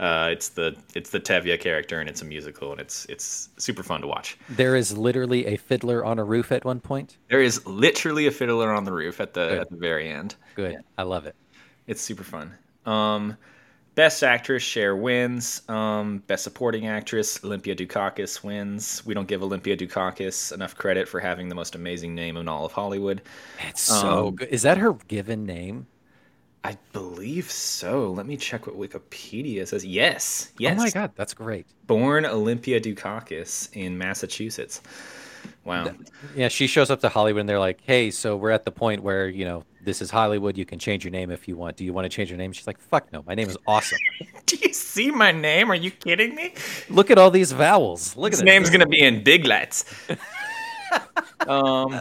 [0.01, 3.83] uh, it's the it's the Tevye character, and it's a musical, and it's it's super
[3.83, 4.37] fun to watch.
[4.49, 7.19] There is literally a fiddler on a roof at one point.
[7.29, 9.59] There is literally a fiddler on the roof at the Good.
[9.61, 10.35] at the very end.
[10.55, 11.37] Good, I love it.
[11.87, 12.53] It's super fun.
[12.87, 13.37] Um,
[13.95, 15.63] best actress, Cher wins.
[15.69, 19.05] Um, best supporting actress, Olympia Dukakis wins.
[19.07, 22.65] We don't give Olympia Dukakis enough credit for having the most amazing name in all
[22.67, 23.23] of Hollywood.
[23.59, 24.49] It's so Um, good.
[24.49, 25.87] Is that her given name?
[26.65, 28.11] I believe so.
[28.13, 29.85] Let me check what Wikipedia says.
[29.85, 30.73] Yes, yes.
[30.81, 31.67] Oh my god, that's great.
[31.87, 34.81] Born Olympia Dukakis in Massachusetts.
[35.65, 35.95] Wow.
[36.35, 39.03] Yeah, she shows up to Hollywood and they're like, "Hey, so we're at the point
[39.03, 40.57] where you know this is Hollywood.
[40.57, 41.77] You can change your name if you want.
[41.77, 43.99] Do you want to change your name?" She's like, "Fuck no, my name is awesome.
[44.47, 45.71] Do you see my name?
[45.71, 46.55] Are you kidding me?
[46.89, 48.17] Look at all these vowels.
[48.17, 48.47] Look at His this.
[48.47, 49.85] name's gonna be in big lights.
[51.47, 52.01] um,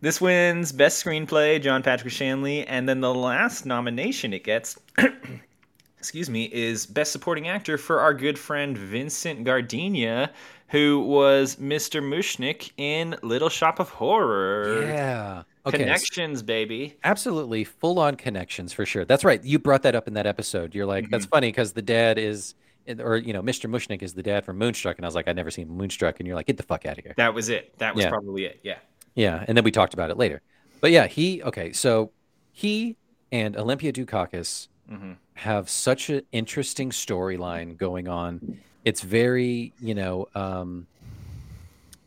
[0.00, 4.78] this wins best screenplay, John Patrick Shanley, and then the last nomination it gets,
[5.98, 10.30] excuse me, is best supporting actor for our good friend Vincent Gardenia,
[10.68, 12.02] who was Mr.
[12.02, 14.82] Mushnik in Little Shop of Horror.
[14.82, 15.42] Yeah.
[15.66, 15.78] Okay.
[15.78, 16.96] Connections, baby.
[17.04, 19.04] Absolutely, full on connections for sure.
[19.04, 19.42] That's right.
[19.42, 20.74] You brought that up in that episode.
[20.74, 21.10] You're like, Mm-hmm.
[21.10, 22.54] that's funny because the dad is,
[22.98, 23.68] or you know, Mr.
[23.70, 26.26] Mushnik is the dad from Moonstruck, and I was like, I've never seen Moonstruck, and
[26.26, 27.14] you're like, get the fuck out of here.
[27.16, 27.76] That was it.
[27.78, 28.10] That was Yeah.
[28.10, 28.60] probably it.
[28.62, 28.76] Yeah.
[29.14, 30.42] Yeah, and then we talked about it later.
[30.80, 31.72] But yeah, he okay.
[31.72, 32.10] So
[32.52, 32.96] he
[33.32, 38.58] and Olympia Dukakis hmm have such an interesting storyline going on.
[38.84, 40.86] It's very, you know, um,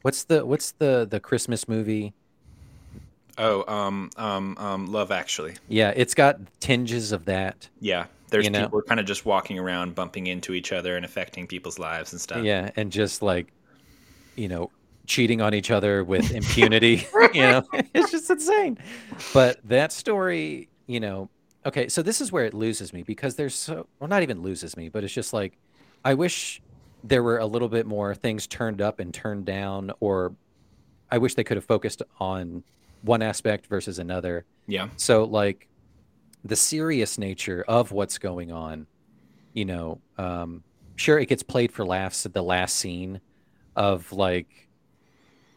[0.04, 2.14] what's the what's the the Christmas movie?
[3.38, 5.56] Oh, um, um, um, Love Actually.
[5.68, 7.70] Yeah, it's got tinges of that.
[7.80, 8.64] Yeah, there's You know?
[8.64, 12.22] people kind of just walking around, bumping into each other, and affecting people's lives and
[12.22, 12.44] stuff.
[12.44, 13.54] Yeah, and just like,
[14.36, 14.72] you know,
[15.06, 17.08] cheating on each other with impunity.
[17.34, 18.78] you know, it's just insane.
[19.34, 21.30] But that story, you know,
[21.66, 24.76] okay, so this is where it loses me because there's so, well, not even loses
[24.76, 25.58] me, but it's just like,
[26.04, 26.62] I wish
[27.04, 30.34] there were a little bit more things turned up and turned down, or
[31.12, 32.64] I wish they could have focused on
[33.02, 34.46] one aspect versus another.
[34.68, 34.90] Yeah.
[34.98, 35.68] So like
[36.44, 38.88] the serious nature of what's going on,
[39.54, 40.64] you know, um,
[40.96, 43.22] sure it gets played for laughs at the last scene
[43.76, 44.68] of like,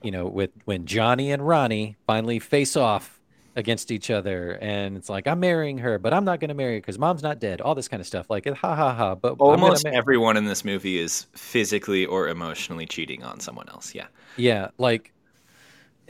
[0.02, 3.20] you know, with when Johnny and Ronnie finally face off
[3.56, 6.74] against each other, and it's like I'm marrying her, but I'm not going to marry
[6.74, 7.60] her because mom's not dead.
[7.60, 9.14] All this kind of stuff, like ha ha ha.
[9.14, 13.94] But Almost ma- everyone in this movie is physically or emotionally cheating on someone else.
[13.94, 14.06] Yeah.
[14.36, 15.12] Yeah, like,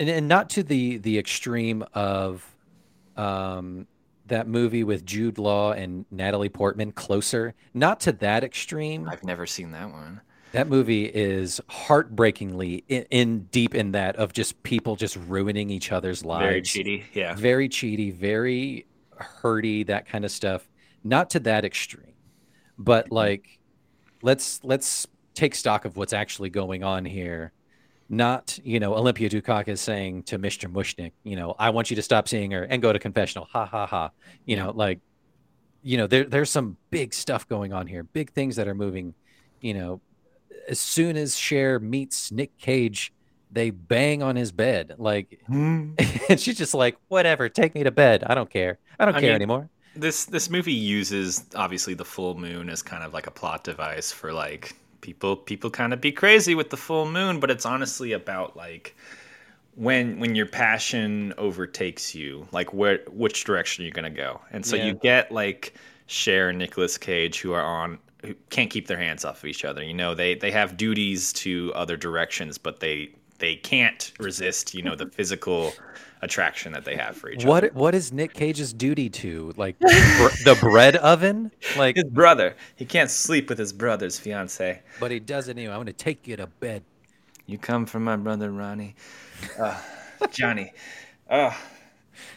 [0.00, 2.44] and, and not to the the extreme of,
[3.16, 3.86] um,
[4.26, 7.54] that movie with Jude Law and Natalie Portman, Closer.
[7.74, 9.08] Not to that extreme.
[9.08, 10.20] I've never seen that one.
[10.52, 15.92] That movie is heartbreakingly in, in deep in that of just people just ruining each
[15.92, 16.44] other's lives.
[16.46, 17.04] Very cheaty.
[17.12, 17.34] Yeah.
[17.34, 18.86] Very cheaty, very
[19.20, 20.68] hurty, that kind of stuff.
[21.04, 22.14] Not to that extreme,
[22.78, 23.58] but like,
[24.22, 27.52] let's let's take stock of what's actually going on here.
[28.12, 30.70] Not, you know, Olympia Dukakis saying to Mr.
[30.70, 33.46] Mushnik, you know, I want you to stop seeing her and go to confessional.
[33.52, 34.10] Ha ha ha.
[34.44, 34.98] You know, like,
[35.82, 39.14] you know, there there's some big stuff going on here, big things that are moving.
[39.60, 40.00] You know,
[40.68, 43.12] as soon as Cher meets Nick Cage,
[43.52, 44.96] they bang on his bed.
[44.98, 45.92] Like, hmm.
[46.28, 48.24] and she's just like, whatever, take me to bed.
[48.26, 48.78] I don't care.
[48.98, 49.68] I don't I care mean, anymore.
[49.94, 54.10] This this movie uses obviously the full moon as kind of like a plot device
[54.10, 58.12] for like people people kind of be crazy with the full moon, but it's honestly
[58.12, 58.94] about like
[59.74, 64.40] when when your passion overtakes you, like where which direction you're gonna go.
[64.50, 64.86] And so Yeah.
[64.86, 65.74] you get like
[66.06, 69.64] Cher and Nicolas Cage who are on who can't keep their hands off of each
[69.64, 69.82] other.
[69.82, 74.82] You know, they they have duties to other directions, but they they can't resist, you
[74.82, 75.80] know, the physical
[76.22, 77.48] attraction that they have for each other.
[77.48, 81.50] What what is Nick Cage's duty to like br- the bread oven?
[81.76, 82.56] Like, His brother.
[82.76, 84.82] He can't sleep with his brother's fiance.
[84.98, 85.72] but he does it anyway.
[85.74, 86.82] I'm gonna take you to bed.
[87.46, 88.94] You come from my brother Ronnie.
[89.58, 89.80] Uh,
[90.30, 90.72] Johnny.
[91.30, 91.56] Oh,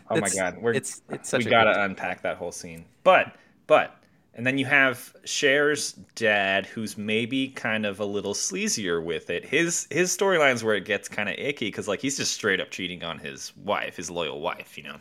[0.10, 0.58] oh my God.
[0.60, 2.86] We're, it's it's such we a gotta unpack that whole scene.
[3.04, 3.36] But,
[3.68, 3.96] but,
[4.36, 9.46] and then you have Cher's dad, who's maybe kind of a little sleazier with it.
[9.46, 12.72] His his storyline's where it gets kind of icky because like he's just straight up
[12.72, 14.98] cheating on his wife, his loyal wife, you know.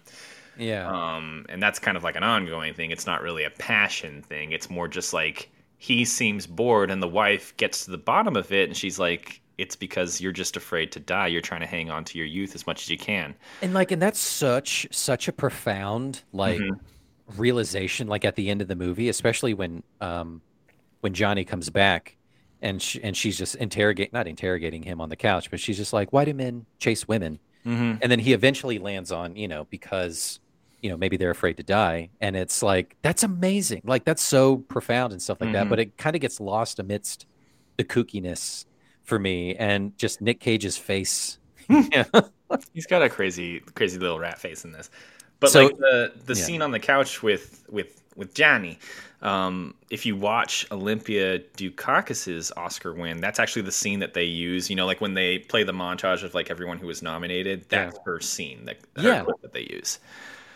[0.57, 0.91] yeah.
[0.91, 2.91] Um, and that's kind of like an ongoing thing.
[2.91, 4.53] It's not really a passion thing.
[4.53, 8.53] It's more just like he seems bored, and the wife gets to the bottom of
[8.53, 11.29] it, and she's like, "It's because you're just afraid to die.
[11.29, 13.91] You're trying to hang on to your youth as much as you can." And like,
[13.93, 16.85] and that's such such a profound like Mm-hmm.
[17.37, 18.07] Realization.
[18.09, 20.41] Like at the end of the movie, especially when um
[21.01, 22.17] when Johnny comes back
[22.61, 25.93] and sh- and she's just interrogate not interrogating him on the couch, but she's just
[25.93, 27.39] like, why do men chase women?
[27.67, 27.99] Mm-hmm.
[28.03, 30.41] And then he eventually lands on you know because
[30.81, 34.57] you know maybe they're afraid to die and it's like that's amazing like that's so
[34.57, 35.71] profound and stuff like that Mhm.
[35.71, 37.25] but it kind of gets lost amidst
[37.77, 38.65] the kookiness
[39.05, 42.03] for me and just nick cage's face yeah
[42.75, 44.91] He's got a crazy, crazy little rat face in this.
[45.43, 46.43] But So- like the the yeah.
[46.45, 48.79] scene on the couch with with with Johnny,
[49.23, 54.71] um, if you watch Olympia Dukakis's Oscar win, that's actually the scene that they use.
[54.71, 57.99] You know, like when they play the montage of like everyone who was nominated, that's
[58.07, 59.25] her scene that her Yeah.
[59.43, 59.99] that they use.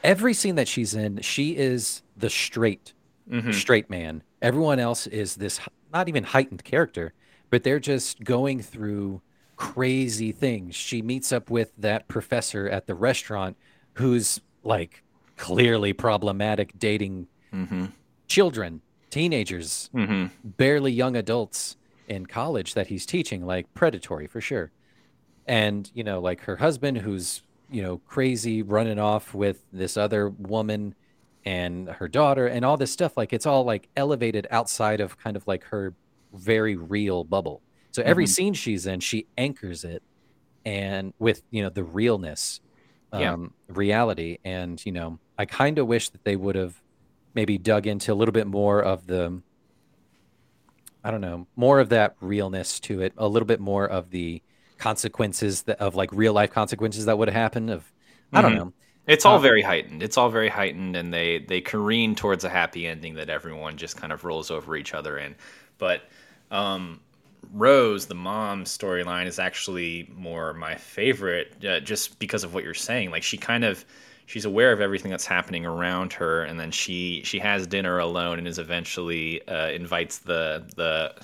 [0.05, 2.93] every scene that she's in she is the straight
[3.29, 3.53] Mhm.
[3.53, 5.59] straight man everyone else is this
[5.93, 7.13] not even heightened character
[7.51, 9.21] but they're just going through
[9.57, 13.57] crazy things she meets up with that professor at the restaurant
[13.95, 15.03] who's like
[15.37, 17.93] clearly problematic dating Mhm.
[18.27, 20.31] children teenagers Mhm.
[20.43, 21.77] barely young adults
[22.09, 24.73] in college that he's teaching like predatory for sure
[25.47, 30.29] and you know like her husband who's you know crazy running off with this other
[30.31, 30.95] woman
[31.45, 35.37] and her daughter and all this stuff like it's all like elevated outside of kind
[35.37, 35.95] of like her
[36.35, 38.29] very real bubble so every Mhm.
[38.29, 40.03] scene she's in she anchors it
[40.65, 42.61] and with you know the realness
[43.17, 43.37] Yeah.
[43.37, 46.81] um reality and you know i kind of wish that they would have
[47.35, 49.43] maybe dug into a little bit more of the
[51.05, 54.43] I don't know, more of that realness to it, a little bit more of the
[54.79, 57.69] consequences that, of like real life consequences that would happen.
[57.71, 57.93] Of
[58.35, 58.55] I don't Mhm.
[58.55, 58.73] know,
[59.07, 60.03] It's all Um, very heightened.
[60.03, 63.97] It's all very heightened, and they they careen towards a happy ending that everyone just
[63.97, 65.37] kind of rolls over each other in.
[65.79, 66.03] But
[66.51, 67.01] um,
[67.53, 72.75] Rose, the mom storyline, is actually more my favorite, uh, just because of what you're
[72.75, 73.11] saying.
[73.11, 73.85] Like she kind of
[74.27, 78.39] she's aware of everything that's happening around her, and then she she has dinner alone,
[78.39, 81.15] and is eventually uh, invites the the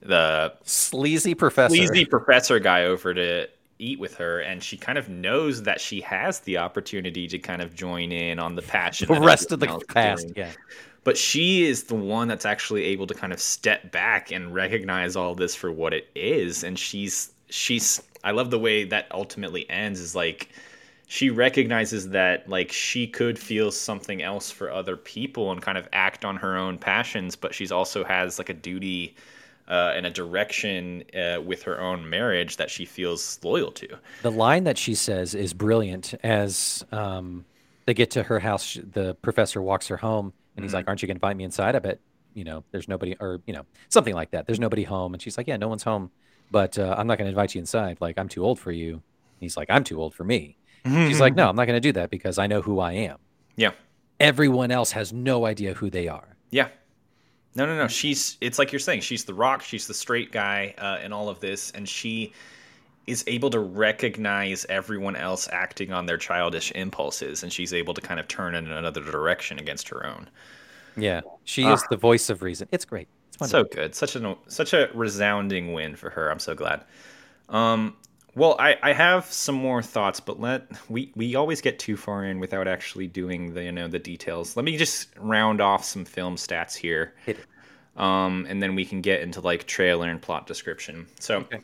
[0.00, 1.74] the sleazy professor.
[1.74, 3.48] sleazy professor guy over to
[3.80, 7.62] eat with her and she kind of knows that she has the opportunity to kind
[7.62, 10.50] of join in on the passion the rest of the cast, yeah,
[11.08, 15.16] but she is the one that's actually able to kind of step back and recognize
[15.16, 19.64] all this for what it is and she's she's i love the way that ultimately
[19.70, 20.50] ends is like
[21.06, 25.88] she recognizes that like she could feel something else for other people and kind of
[25.94, 29.16] act on her own passions but she's also has like a duty
[29.66, 33.88] uh, and a direction uh, with her own marriage that she feels loyal to
[34.20, 36.14] the line that she says is brilliant.
[36.22, 37.44] As um,
[37.84, 40.74] they get to her house, the professor walks her home, and he's Mhm.
[40.74, 42.00] like, "Aren't you going to invite me inside?" I bet
[42.34, 44.46] you know there's nobody, or you know something like that.
[44.46, 46.10] There's nobody home, and she's like, "Yeah, no one's home,
[46.50, 47.98] but uh, I'm not going to invite you inside.
[48.00, 51.20] Like I'm too old for you." And he's like, "I'm too old for me." She's
[51.20, 53.18] like, "No, I'm not going to do that because I know who I am."
[53.56, 53.72] yeah
[54.20, 56.36] Everyone else has no idea who they are.
[56.50, 56.68] Yeah.
[57.54, 57.88] No, no, no.
[57.88, 58.36] She's.
[58.40, 59.00] It's like you're saying.
[59.02, 59.62] She's the rock.
[59.62, 62.32] She's the straight guy uh, in all of this, and she
[63.08, 68.00] is able to recognize everyone else acting on their childish impulses, and she's able to
[68.00, 70.28] kind of turn in another direction against her own.
[70.96, 71.74] Yeah, she Ah.
[71.74, 72.68] is the voice of reason.
[72.72, 73.08] It's great.
[73.40, 73.94] It's So good.
[73.94, 76.30] Such a such a resounding win for her.
[76.30, 76.84] I'm so glad.
[77.48, 77.96] Um,
[78.34, 82.24] well, I, I have some more thoughts, but let we we always get too far
[82.24, 84.56] in without actually doing the you know the details.
[84.56, 87.14] Let me just round off some film stats here,
[87.96, 91.06] um, and then we can get into like trailer and plot description.
[91.20, 91.60] So, Okay.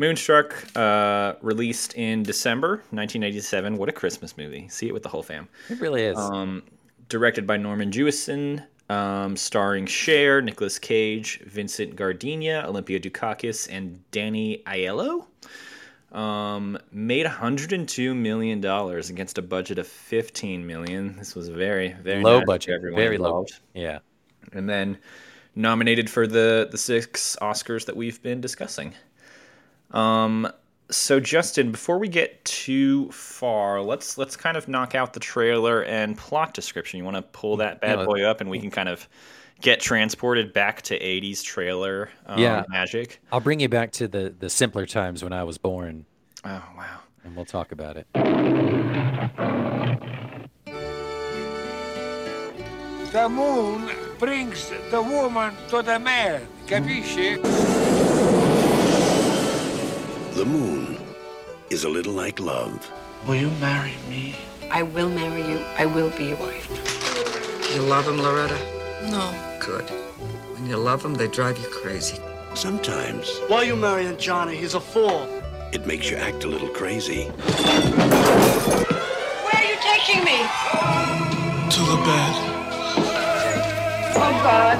[0.00, 3.76] Moonstruck, uh, released in December 1987.
[3.76, 4.66] What a Christmas movie!
[4.68, 5.46] See it with the whole fam.
[5.68, 6.16] It really is.
[6.16, 6.62] Um,
[7.10, 14.62] directed by Norman Jewison, um, starring Cher, Nicolas Cage, Vincent Gardenia, Olympia Dukakis, and Danny
[14.66, 15.26] Aiello.
[16.12, 21.14] Um, made 102 million dollars against a budget of 15 million.
[21.16, 23.44] This was very, very Low budget, very low.
[23.74, 23.98] yeah.
[24.54, 24.96] And then
[25.54, 28.94] nominated for the the six Oscars that we've been discussing.
[29.90, 30.50] Um,
[30.90, 35.82] so Justin, before we get too far, let's let's kind of knock out the trailer
[35.84, 36.98] and plot description.
[36.98, 38.04] You want to pull that bad Yeah.
[38.04, 39.08] boy up, and we can kind of
[39.60, 42.64] get transported back to '80s trailer um, Yeah.
[42.68, 43.20] magic.
[43.30, 46.06] I'll bring you back to the the simpler times when I was born,
[46.44, 47.00] Oh wow!
[47.24, 48.06] and we'll talk about it.
[53.12, 56.46] The moon brings the woman to the man.
[56.66, 57.79] Capisci?
[60.40, 60.96] The moon
[61.68, 62.90] is a little like love.
[63.26, 64.34] Will you marry me?
[64.70, 65.58] I will marry you.
[65.76, 66.66] I will be your wife.
[67.74, 68.56] You love him, Loretta?
[69.10, 69.34] No.
[69.60, 69.84] Good.
[70.54, 72.18] When you love him, they drive you crazy.
[72.54, 74.56] Sometimes Why are you marrying Johnny?
[74.56, 75.28] He's a fool.
[75.74, 77.24] it makes you act a little crazy.
[77.26, 80.38] Where are you taking me?
[81.68, 82.34] To the bed.
[84.16, 84.78] Oh, God.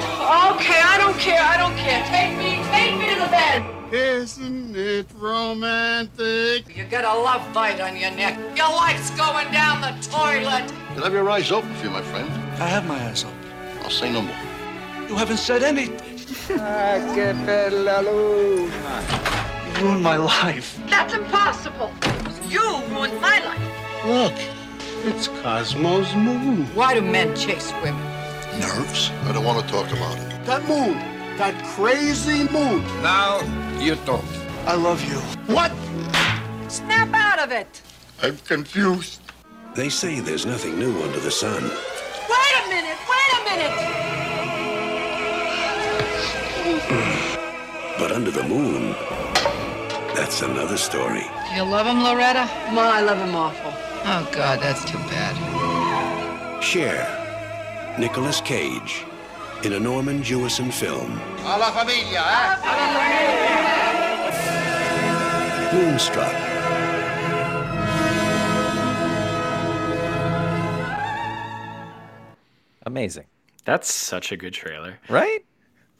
[0.55, 1.39] Okay, I don't care.
[1.39, 2.03] I don't care.
[2.09, 2.57] Take me.
[2.73, 3.80] Take me to the bed.
[3.91, 6.77] Isn't it romantic?
[6.77, 8.39] You got a love bite on your neck.
[8.55, 10.71] Your life's going down the toilet.
[10.93, 12.29] You'll have your eyes open for you, my friend.
[12.61, 13.37] I have my eyes open.
[13.83, 14.35] I'll say no more.
[15.09, 15.99] You haven't said anything.
[19.71, 20.79] You ruined my life.
[20.87, 21.91] That's impossible.
[22.47, 24.05] You ruined my life.
[24.05, 24.33] Look,
[25.05, 26.65] it's Cosmo's moon.
[26.75, 28.01] Why do men chase women?
[28.59, 29.11] Nerves?
[29.23, 30.45] I don't want to talk about it.
[30.45, 30.93] That moon,
[31.37, 32.83] that crazy moon.
[33.01, 33.39] Now
[33.81, 34.23] you talk.
[34.65, 35.17] I love you.
[35.53, 35.71] What?
[36.69, 37.81] Snap out of it!
[38.21, 39.19] I'm confused.
[39.75, 41.63] They say there's nothing new under the sun.
[41.63, 42.97] Wait a minute.
[43.09, 43.75] Wait a minute.
[47.97, 48.93] But under the moon,
[50.15, 51.25] that's another story.
[51.49, 52.47] Do you love him, Loretta?
[52.73, 53.73] Ma, I love him awful.
[54.03, 55.35] Oh, God, that's too bad.
[56.63, 57.17] Cher.
[57.97, 59.03] Nicolas Cage,
[59.63, 61.19] in a Norman Jewison film.
[61.43, 62.57] A la familia, eh?
[65.73, 66.33] Moonstruck.
[72.85, 73.25] Amazing,
[73.63, 74.97] That's such a good trailer.
[75.07, 75.45] right?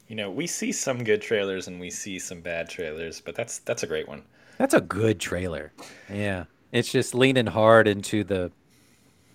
[0.07, 3.59] You know, we see some good trailers and we see some bad trailers, but that's
[3.59, 4.23] that's a great one.
[4.57, 5.71] That's a good trailer.
[6.11, 8.51] Yeah, it's just leaning hard into the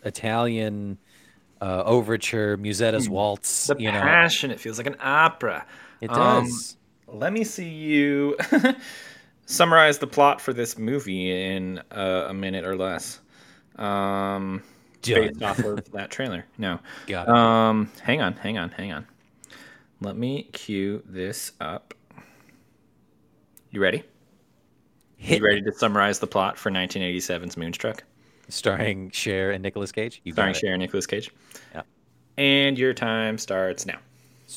[0.04, 0.98] Italian
[1.60, 3.66] uh, overture, Musetta's waltz.
[3.68, 5.66] The you know, passion, it feels like an opera.
[6.00, 6.76] it Um, does.
[7.06, 8.36] let me see you
[9.46, 13.20] summarize the plot for this movie in uh, a minute or less.
[13.76, 14.62] Um,
[15.02, 16.44] based off of that trailer.
[16.58, 16.80] No.
[17.06, 17.34] Got it.
[17.34, 19.06] Um, hang on, hang on, hang on.
[20.00, 21.94] Let me cue this up.
[23.70, 24.02] You ready?
[25.16, 28.04] Hit You ready to summarize the plot for 1987's Moonstruck,
[28.48, 30.20] starring Cher and Nicolas Cage.
[30.24, 30.54] You starring.
[30.54, 31.30] Cher and Nicolas Cage?
[31.74, 31.82] Yeah.
[32.38, 33.98] And your time starts now.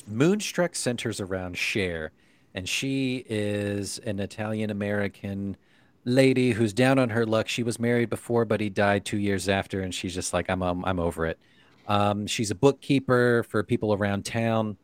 [0.07, 2.11] Moonstruck centers around Cher,
[2.53, 5.57] and she is an Italian American
[6.05, 7.47] lady who's down on her luck.
[7.47, 10.61] She was married before, but he died two years after, and she's just like, I'm,
[10.61, 11.39] um, I'm over it.
[11.87, 14.77] Um, she's a bookkeeper for people around town.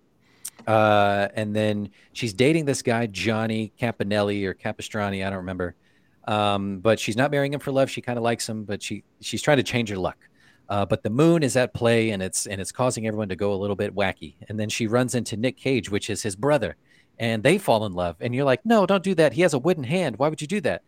[0.66, 5.76] Uh, and then she's dating this guy, Johnny Campanelli or Capistrani, I don't remember.
[6.28, 7.90] Um, but she's not marrying him for love.
[7.90, 10.18] She kind of likes him, but she she's trying to change her luck.
[10.68, 13.54] Uh, but the moon is at play, and it's and it's causing everyone to go
[13.54, 14.36] a little bit wacky.
[14.50, 16.76] And then she runs into Nick Cage, which is his brother,
[17.20, 18.16] and they fall in love.
[18.20, 19.34] And you're like, no, don't do that.
[19.34, 20.18] He has a wooden hand.
[20.18, 20.82] Why would you do that?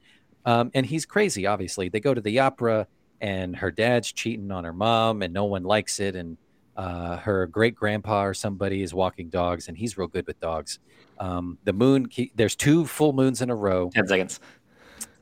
[0.45, 1.45] Um, and he's crazy.
[1.45, 2.87] Obviously, they go to the opera,
[3.21, 6.15] and her dad's cheating on her mom, and no one likes it.
[6.15, 6.37] And
[6.75, 10.79] uh, her great grandpa or somebody is walking dogs, and he's real good with dogs.
[11.19, 14.39] Um, the moon, there's two full moons in a row Ten seconds.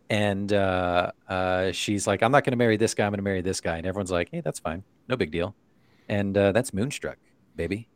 [0.10, 3.06] And uh, uh, she's like, "I'm not going to marry this guy.
[3.06, 5.56] I'm going to marry this guy." And everyone's like, "Hey, that's fine, no big deal."
[6.08, 7.18] And uh, that's Moonstruck,
[7.56, 7.88] baby.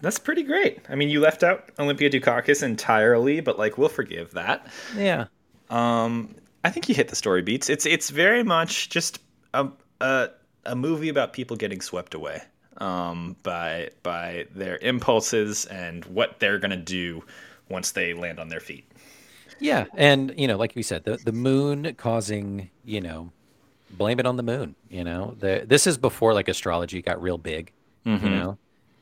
[0.00, 0.80] That's pretty great.
[0.88, 4.66] I mean, you left out Olympia Dukakis entirely, but like we'll forgive that.
[4.96, 5.26] Yeah,
[5.70, 6.34] Um,
[6.64, 7.70] I think you hit the story beats.
[7.70, 9.20] It's it's very much just
[9.54, 9.68] a
[10.00, 10.30] a,
[10.66, 12.42] a movie about people getting swept away
[12.78, 17.22] um, by by their impulses and what they're gonna do
[17.68, 18.90] once they land on their feet.
[19.62, 23.30] Yeah, and you know, like we said, the the moon causing, you know,
[23.90, 24.74] blame it on the moon.
[24.90, 27.72] You know, the, this is before like astrology got real big.
[28.04, 28.58] You know,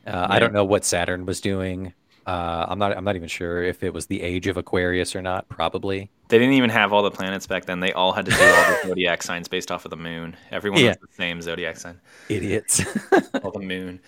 [0.07, 1.95] uh, I don't know what Saturn was doing.
[2.27, 2.95] Uh, I'm not.
[2.97, 5.49] I'm not even sure if it was the age of Aquarius or not.
[5.49, 6.11] Probably.
[6.29, 7.81] They didn't even have all the planets back then.
[7.81, 10.37] They all had to do all the zodiac signs based off of the moon.
[10.53, 10.89] Everyone Yeah.
[10.91, 11.99] was the same zodiac sign.
[12.29, 12.83] Idiots.
[13.43, 14.01] all the moon.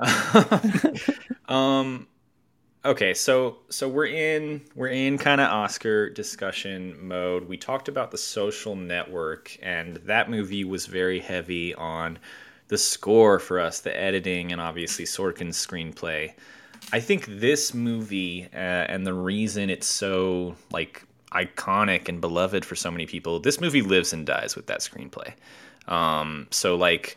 [1.48, 2.06] um
[2.84, 7.48] okay, so so we're in we're in kind of Oscar discussion mode.
[7.48, 12.18] We talked about the social network and that movie was very heavy on
[12.68, 16.32] the score for us, the editing and obviously Sorkin's screenplay.
[16.92, 22.74] I think this movie uh, and the reason it's so like iconic and beloved for
[22.74, 25.32] so many people, this movie lives and dies with that screenplay.
[25.86, 27.16] Um, so like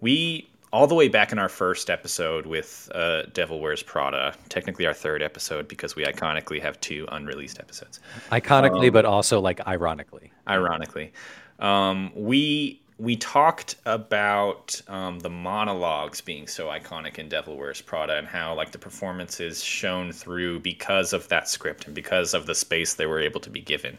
[0.00, 4.86] we all the way back in our first episode with uh, Devil Wears Prada, technically
[4.86, 8.00] our third episode because we iconically have two unreleased episodes.
[8.30, 10.32] Iconically, but also like ironically.
[10.48, 11.12] Ironically,
[11.58, 18.16] um, we we talked about um, the monologues being so iconic in Devil Wears Prada
[18.16, 22.54] and how like the performances shone through because of that script and because of the
[22.54, 23.98] space they were able to be given.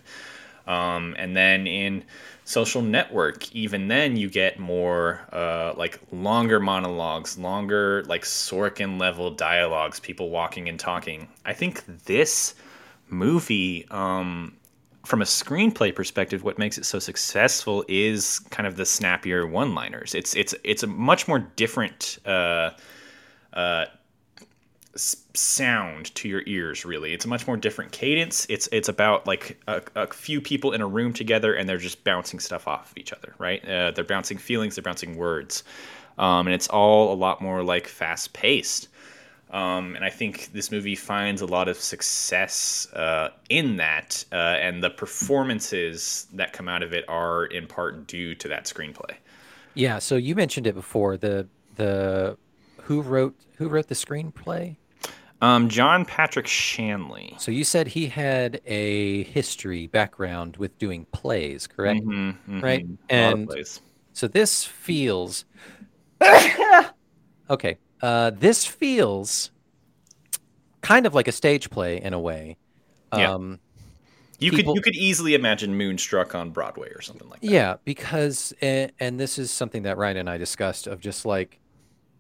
[0.68, 2.04] Um, and then in
[2.46, 9.32] social network, even then you get more uh, like longer monologues, longer like Sorkin level
[9.32, 11.28] dialogues, people walking and talking.
[11.46, 12.56] I think this
[13.10, 14.56] movie, um,
[15.06, 20.16] from a screenplay perspective, what makes it so successful is kind of the snappier one-liners.
[20.16, 22.20] It's it's it's a much more different.
[22.26, 22.72] Uh,
[23.54, 23.86] uh,
[24.96, 29.60] sound to your ears really it's a much more different cadence it's it's about like
[29.68, 32.98] a, a few people in a room together and they're just bouncing stuff off of
[32.98, 35.64] each other right uh, they're bouncing feelings they're bouncing words
[36.18, 38.90] um, and it's all a lot more like fast paced.
[39.52, 44.36] Um, and I think this movie finds a lot of success uh, in that, uh,
[44.36, 49.16] and the performances that come out of it are in part due to that screenplay.
[49.76, 51.18] Yeah, so you mentioned it before.
[51.18, 52.38] The the
[52.82, 54.76] who wrote who wrote the screenplay?
[55.44, 57.36] Um, John Patrick Shanley.
[57.38, 62.06] So you said he had a history background with doing plays, correct?
[62.06, 62.64] Mhm, mhm.
[62.64, 62.86] Right.
[63.10, 63.82] A lot of And plays.
[64.14, 65.44] so this feels
[67.50, 67.78] okay.
[68.02, 69.52] Uh, this feels
[70.82, 72.58] kind of like a stage play in a way.
[73.16, 73.34] Yeah.
[73.34, 73.60] Um,
[74.40, 77.50] You people- could you could easily imagine Moonstruck on Broadway or something like that.
[77.50, 81.60] Yeah, because and, and this is something that Ryan and I discussed of just like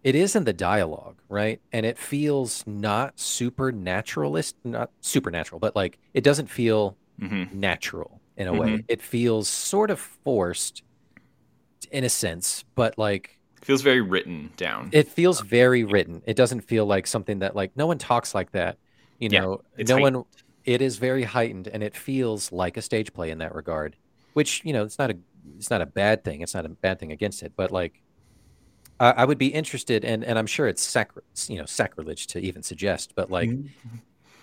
[0.04, 1.62] it is in the dialogue, right?
[1.72, 7.54] And it feels not supernaturalist, not supernatural, but like it doesn't feel Mhm.
[7.54, 8.84] natural in a way.
[8.88, 10.84] It feels sort of forced
[11.92, 14.90] in a sense, but like Feels very written down.
[14.92, 16.22] it feels very written.
[16.26, 18.78] It doesn't feel like something that like no one talks like that.
[19.20, 20.24] You know, it's no one
[20.66, 23.96] it is very heightened and it feels like a stage play in that regard.
[24.34, 25.18] Which, you know, it's not a
[25.58, 26.42] it's not a bad thing.
[26.42, 28.02] It's not a bad thing against it, but like
[29.00, 32.40] I, I would be interested and and I'm sure it's sacri- you know, sacrilege to
[32.40, 33.98] even suggest, but like Mm-hmm.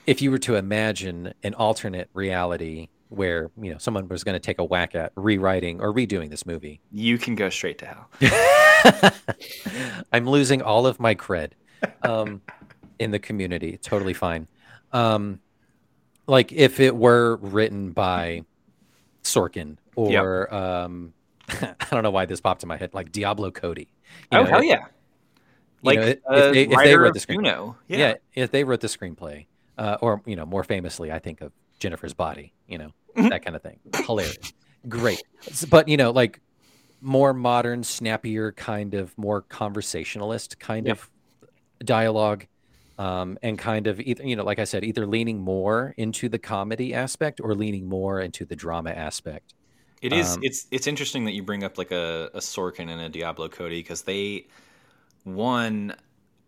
[0.07, 4.40] if you were to imagine an alternate reality where, you know, someone was going to
[4.40, 9.12] take a whack at rewriting or redoing this movie, you can go straight to hell.
[10.12, 11.53] I'm losing all of my cred
[12.03, 12.40] um,
[12.98, 13.78] in the community.
[13.82, 14.46] Totally fine.
[14.92, 15.40] Um,
[16.26, 18.44] like if it were written by
[19.24, 21.12] Sorkin or um,
[21.48, 23.88] I don't know why this popped in my head, like Diablo Cody.
[24.32, 24.84] You oh know, hell yeah!
[25.82, 27.76] Like know, if uh, they- if they wrote the screen- Juno.
[27.88, 27.98] yeah.
[27.98, 28.14] Yeah.
[28.44, 29.46] if they wrote the screenplay,
[29.78, 32.52] uh, or you know, more famously, I think of Jennifer's Body.
[32.68, 33.28] You know, Mm-hmm.
[33.30, 33.80] that kind of thing.
[34.06, 34.52] Hilarious,
[34.88, 35.22] great.
[35.68, 36.40] But you know, like
[37.00, 40.92] more modern, snappier, kind of more conversationalist kind Yeah.
[40.92, 41.11] of
[41.84, 42.46] dialogue,
[42.98, 46.38] um, and kind of either you know, like I said, either leaning more into the
[46.38, 49.54] comedy aspect or leaning more into the drama aspect.
[50.03, 50.36] It is.
[50.36, 53.48] Um, it's it's interesting that you bring up like a, a Sorkin and a Diablo
[53.48, 54.46] Cody because they
[55.24, 55.94] won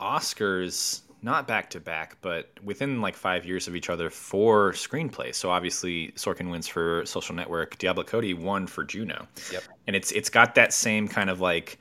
[0.01, 5.33] Oscars not back to back, but within like five years of each other for screenplay.
[5.35, 7.79] So obviously Sorkin wins for Social Network.
[7.79, 9.29] Diablo Cody won for Juno.
[9.53, 9.63] Yep.
[9.87, 11.79] And it's it's got that same kind of like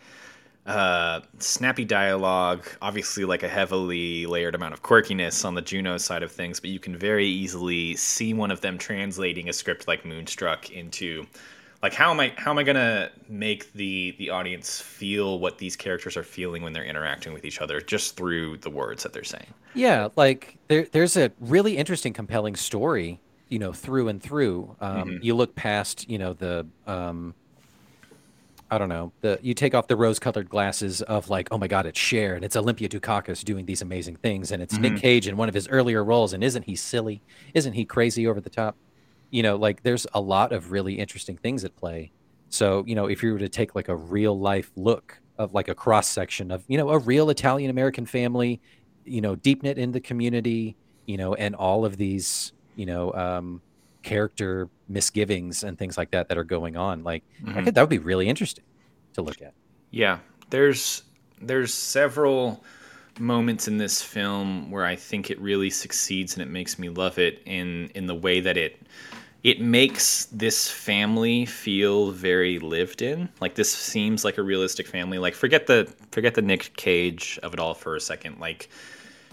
[0.67, 6.22] uh, snappy dialogue, obviously like a heavily layered amount of quirkiness on the Juno side
[6.22, 10.05] of things, but you can very easily see one of them translating a script like
[10.05, 11.26] Moonstruck into
[11.82, 15.75] like how am I how am I gonna make the the audience feel what these
[15.75, 19.23] characters are feeling when they're interacting with each other just through the words that they're
[19.23, 19.53] saying.
[19.73, 23.19] Yeah, like there, there's a really interesting, compelling story,
[23.49, 24.75] you know, through and through.
[24.82, 27.34] Um, You look past, you know, the, um,
[28.69, 31.86] I don't know, the you take off the rose-colored glasses of like, oh my God,
[31.86, 35.36] it's Cher and it's Olympia Dukakis doing these amazing things, and it's Nick Cage in
[35.38, 37.21] one of his earlier roles, and isn't he silly?
[37.53, 38.75] Isn't he crazy over the top?
[39.32, 42.11] You know, like there's a lot of really interesting things at play.
[42.49, 45.69] So, you know, if you were to take like a real life look of like
[45.69, 48.61] a cross section of, you know, a real Italian American family,
[49.05, 50.75] you know, deep knit in the community,
[51.05, 53.61] you know, and all of these, you know, um,
[54.03, 57.03] character misgivings and things like that that are going on.
[57.03, 58.65] Like, I could, that would be really interesting
[59.13, 59.53] to look at.
[59.91, 60.19] Yeah,
[60.49, 61.03] there's
[61.41, 62.63] there's several
[63.19, 67.17] moments in this film where I think it really succeeds and it makes me love
[67.19, 68.82] it in in the way that it
[69.44, 73.30] it makes this family feel very lived in.
[73.39, 75.18] Like this seems like a realistic family.
[75.18, 78.39] Like forget the forget the Nick Cage of it all for a second.
[78.39, 78.70] Like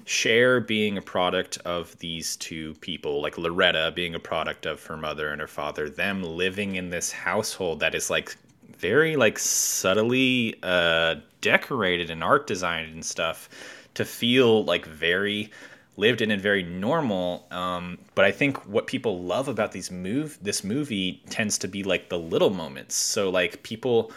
[0.06, 4.96] Cher being a product of these two people, like Loretta being a product of her
[4.96, 8.34] mother and her father, them living in this household that is like
[8.78, 13.50] very like subtly uh, decorated and art designed and stuff
[13.92, 15.50] to feel like very
[15.98, 17.46] lived in and very normal.
[17.50, 21.82] Um, but I think what people love about these move this movie tends to be
[21.82, 22.94] like the little moments.
[22.94, 24.12] So like people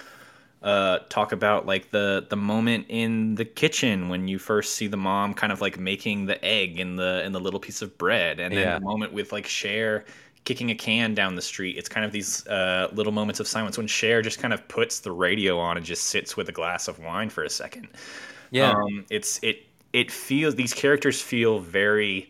[0.61, 4.97] uh, talk about like the the moment in the kitchen when you first see the
[4.97, 8.39] mom kind of like making the egg in the in the little piece of bread,
[8.39, 8.75] and then Yeah.
[8.79, 10.05] the moment with like Cher
[10.43, 11.77] kicking a can down the street.
[11.77, 14.99] It's kind of these uh, little moments of silence when Cher just kind of puts
[14.99, 17.87] the radio on and just sits with a glass of wine for a second.
[18.51, 18.71] Yeah.
[18.71, 22.29] Um, it's it it feels these characters feel very.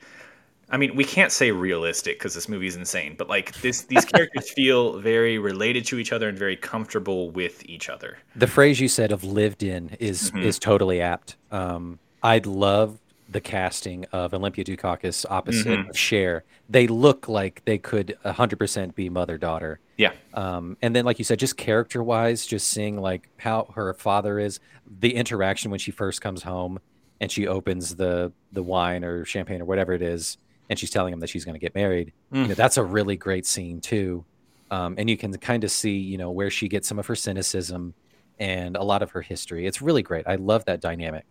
[0.74, 4.06] I mean, we can't say realistic because this movie is insane, but like this, these
[4.14, 8.18] characters feel very related to each other and very comfortable with each other.
[8.38, 10.44] the phrase you said of lived in is Mm-hmm.
[10.44, 11.36] is totally apt.
[11.52, 15.90] Um, I'd love the casting of Olympia Dukakis opposite Mhm.
[15.90, 16.44] of Cher.
[16.70, 19.80] They look like they could 100% be mother daughter.
[19.98, 20.12] Yeah.
[20.34, 24.40] Um, and then, like you said, just character wise, just seeing like how her father
[24.40, 24.60] is,
[25.00, 26.80] the interaction when she first comes home
[27.22, 30.38] and she opens the the wine or champagne or whatever it is,
[30.70, 32.12] and she's telling him that she's going to get married.
[32.34, 32.48] You Mm.
[32.50, 34.26] know, that's a really great scene too.
[34.72, 37.16] Um, and you can kind of see, you know, where she gets some of her
[37.16, 37.94] cynicism
[38.40, 39.66] and a lot of her history.
[39.68, 40.26] It's really great.
[40.28, 41.26] I love that dynamic.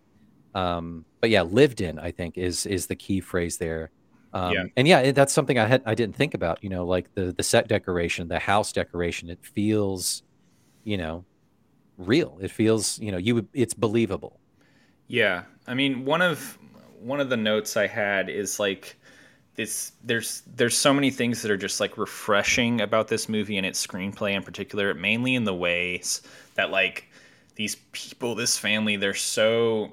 [0.54, 3.90] Um, but yeah, lived in, I think, is is the key phrase there.
[4.32, 4.64] Um, Yeah.
[4.76, 6.62] And yeah, that's something I had I didn't think about.
[6.62, 9.28] You know, like the the set decoration, the house decoration.
[9.30, 10.22] It feels,
[10.84, 11.24] you know,
[11.98, 12.38] real.
[12.40, 13.48] It feels, you know, you would.
[13.54, 14.38] It's believable.
[15.08, 16.58] Yeah, I mean, one of
[17.00, 18.96] one of the notes I had is like
[19.54, 19.92] this.
[20.02, 23.86] There's there's so many things that are just like refreshing about this movie and its
[23.86, 26.22] screenplay in particular, mainly in the ways
[26.56, 27.06] that like
[27.54, 29.92] these people, this family, they're so.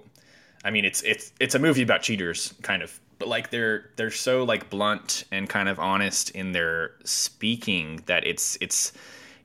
[0.65, 4.09] I mean, it's it's it's a movie about cheaters, kind of, but like they're they're
[4.09, 8.93] so like blunt and kind of honest in their speaking that it's it's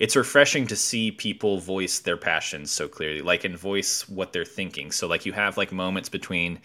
[0.03, 4.45] it's refreshing to see people voice their passions so clearly like and voice what they're
[4.61, 4.91] thinking.
[4.91, 6.59] So like you have like moments between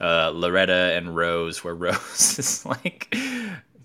[0.00, 3.14] uh, loretta and rose where rose is like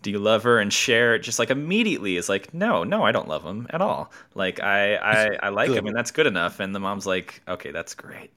[0.01, 0.59] do you love her?
[0.59, 4.11] and Cher just like immediately is like no no i don't love him at all.
[4.33, 6.59] Like i i, I like him and that's good enough.
[6.59, 8.31] And the mom's like okay that's great.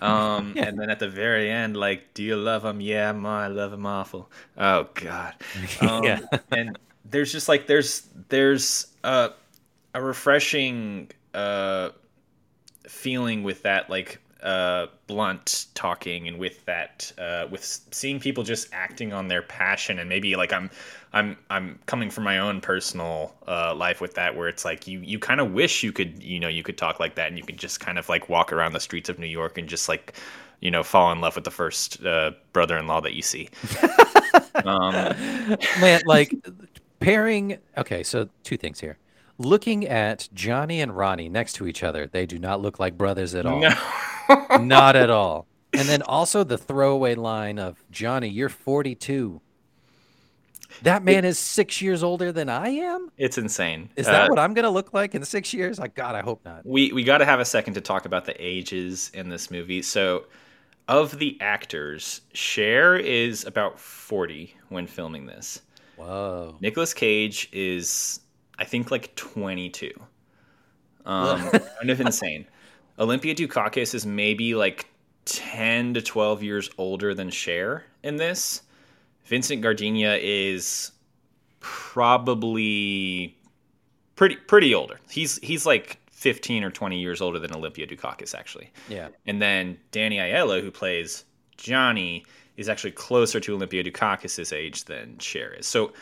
[0.00, 2.80] Um and then at the very end like do you love him?
[2.80, 4.30] Yeah ma i love him awful.
[4.58, 5.34] Oh god.
[5.80, 6.20] Um, Yeah.
[6.52, 9.30] and there's just like there's there's uh
[9.94, 11.90] a refreshing uh
[12.86, 18.68] feeling with that like uh blunt talking and with that uh with seeing people just
[18.72, 20.70] acting on their passion and maybe like i'm
[21.12, 24.98] i'm i'm coming from my own personal uh life with that where it's like you
[25.00, 27.44] you kind of wish you could you know you could talk like that and you
[27.44, 30.14] could just kind of like walk around the streets of new york and just like
[30.60, 33.48] you know fall in love with the first uh brother-in-law that you see
[34.64, 34.94] um
[35.80, 36.34] Man, like
[37.00, 37.58] pairing.
[37.76, 38.96] Okay, so two things here.
[39.40, 43.34] Looking at Johnny and Ronnie next to each other, they do not look like brothers
[43.34, 43.60] at all.
[43.60, 45.46] no not at all.
[45.72, 49.40] And then also the throwaway line of Johnny, you're 42.
[50.82, 53.10] That man is six years older than I am.
[53.16, 55.78] it's insane Is that Uh, what I'm gonna look like in six years?
[55.78, 56.66] Like God, I hope not.
[56.66, 59.80] we we got to have a second to talk about the ages in this movie.
[59.82, 60.24] So,
[60.86, 65.62] of the actors, Cher is about 40 when filming this.
[65.96, 66.56] Whoa.
[66.60, 68.20] Nicolas Cage is
[68.60, 69.90] I think like 22.
[71.06, 72.46] Um kind of insane.
[72.98, 74.86] Olympia Dukakis is maybe like
[75.24, 78.62] 10 to 12 years older than Cher in this.
[79.24, 80.92] Vincent Gardenia is
[81.60, 83.36] probably
[84.16, 85.00] pretty pretty older.
[85.08, 88.70] He's he's like 15 or 20 years older than Olympia Dukakis actually.
[88.88, 89.08] Yeah.
[89.26, 91.24] And then Danny Aiello, who plays
[91.56, 92.24] Johnny,
[92.56, 95.66] is actually closer to Olympia Dukakis' age than Cher is.
[95.66, 95.92] So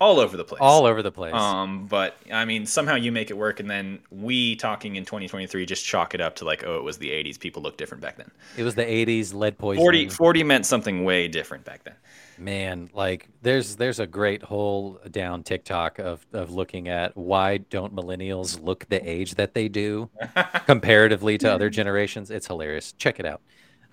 [0.00, 0.60] all over the place.
[0.60, 1.34] All over the place.
[1.34, 5.64] Um, but I mean, somehow you make it work, and then we talking in 2023
[5.66, 7.38] just chalk it up to like, oh, it was the 80s.
[7.38, 8.30] People looked different back then.
[8.56, 9.84] it was the 80s lead poisoning.
[9.84, 11.94] 40, 40 meant something way different back then.
[12.38, 17.96] Man, like there's there's a great whole down TikTok of of looking at why don't
[17.96, 20.10] millennials look the age that they do
[20.66, 22.30] comparatively to other generations.
[22.30, 22.92] It's hilarious.
[22.92, 23.40] Check it out.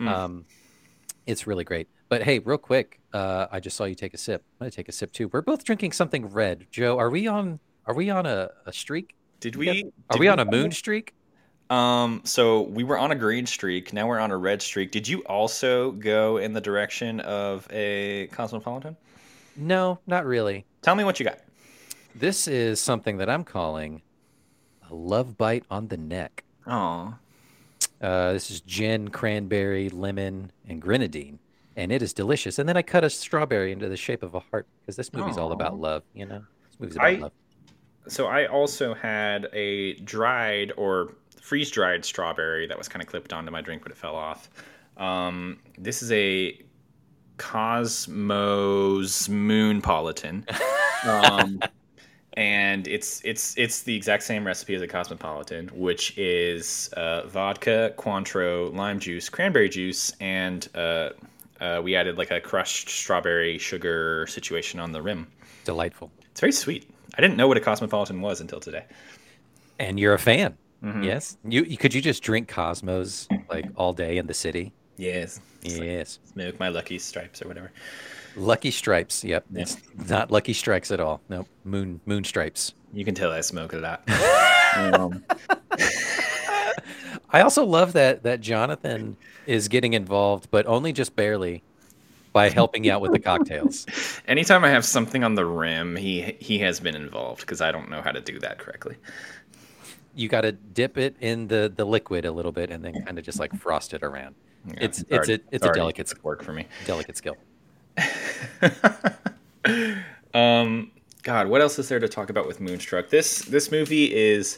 [0.02, 0.44] Um,
[1.26, 1.88] it's really great.
[2.14, 4.44] But hey, real quick, uh, I just saw you take a sip.
[4.62, 5.30] I'm gonna take a sip too.
[5.30, 6.68] We're both drinking something red.
[6.70, 9.16] Joe, are we on are we on a, a streak?
[9.40, 9.68] Did we?
[9.68, 9.74] Are
[10.12, 11.16] did we on a moon streak?
[11.72, 13.94] Um, so we were on a green streak.
[13.94, 14.92] Now we're on a red streak.
[14.92, 18.96] Did you also go in the direction of a cosmopolitan?
[19.56, 20.68] No, not really.
[20.84, 21.40] Tell me what you got.
[22.14, 24.04] This is something that I'm calling
[24.88, 26.44] a love bite on the neck.
[26.68, 27.16] Oh,
[28.00, 31.40] Uh, this is gin, cranberry, lemon, and grenadine,
[31.76, 32.60] and it is delicious.
[32.60, 35.38] And then I cut a strawberry into the shape of a heart because this movie's
[35.38, 36.04] all about love.
[36.14, 37.32] You know, this movie's about I- love.
[38.08, 43.34] so I also had a dried or freeze dried strawberry that was kind of clipped
[43.34, 44.50] onto my drink, but it fell off.
[44.98, 46.60] Um, this is a
[47.38, 50.46] Cosmos Moonpolitan.
[51.06, 51.60] Um,
[52.38, 57.94] and it's it's it's the exact same recipe as a Cosmopolitan, which is uh, vodka,
[57.98, 61.10] Cointreau, lime juice, cranberry juice, and uh,
[61.62, 65.28] uh, we added like a crushed strawberry sugar situation on the rim.
[65.66, 66.12] Delightful.
[66.32, 66.90] It's very sweet.
[67.18, 68.86] I didn't know what a Cosmopolitan was until today.
[69.80, 70.58] And you're a fan.
[70.84, 71.06] Mhm.
[71.06, 71.38] Yes.
[71.48, 74.74] You, you could you just drink Cosmos like all day in the city?
[74.98, 75.40] Yes.
[75.62, 76.20] It's like Yes.
[76.34, 77.72] smoke my lucky stripes or whatever.
[78.36, 79.24] Lucky Stripes.
[79.24, 79.46] Yep.
[79.52, 79.62] Yeah.
[79.62, 79.78] It's
[80.10, 81.22] not Lucky Strikes at all.
[81.30, 81.48] Nope.
[81.64, 82.74] Moon Moon Stripes.
[82.92, 84.04] You can tell I smoke a lot.
[84.76, 85.24] um,
[87.34, 89.18] I also love that that Jonathan
[89.48, 91.64] is getting involved, but only just barely.
[92.32, 93.86] by helping out with the cocktails.
[94.28, 97.90] Anytime I have something on the rim, he he has been involved because I don't
[97.90, 98.96] know how to do that correctly.
[100.16, 103.20] You got to dip it in the the liquid a little bit and then kind
[103.20, 104.36] of just like frost it around.
[104.68, 106.66] Yeah, it's it's already- a it's a delicate good work for me.
[106.86, 107.36] delicate skill.
[110.34, 113.10] Um, God, what else is there to talk about with Moonstruck?
[113.10, 114.58] This this movie is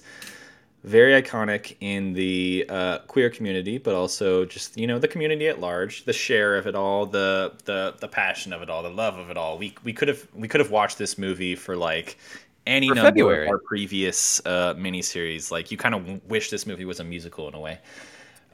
[0.85, 5.59] very iconic in the uh, queer community, but also just you know the community at
[5.59, 9.17] large, the Cher of it all, the the the passion of it all, the love
[9.17, 9.57] of it all.
[9.57, 12.17] We we could have we could have watched this movie for like
[12.67, 13.45] any For number February.
[13.45, 15.51] of our previous uh, miniseries.
[15.51, 17.79] Like you kind of wish this movie was a musical in a way.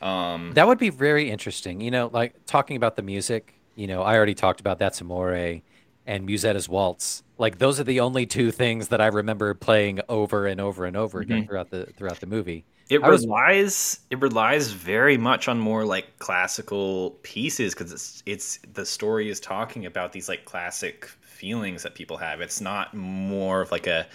[0.01, 1.81] Um, That would be very interesting.
[1.81, 5.59] You know, like talking about the music, you know, I already talked about That's Amore
[6.07, 7.23] and Musetta's Waltz.
[7.37, 10.95] Like those are the only two things that I remember playing over and over and
[10.97, 11.47] over again Mhm.
[11.47, 12.65] throughout the throughout the movie.
[12.89, 18.23] It I was- relies it relies very much on more like classical pieces because it's
[18.25, 22.41] it's the story is talking about these like classic feelings that people have.
[22.41, 24.07] It's not more of like a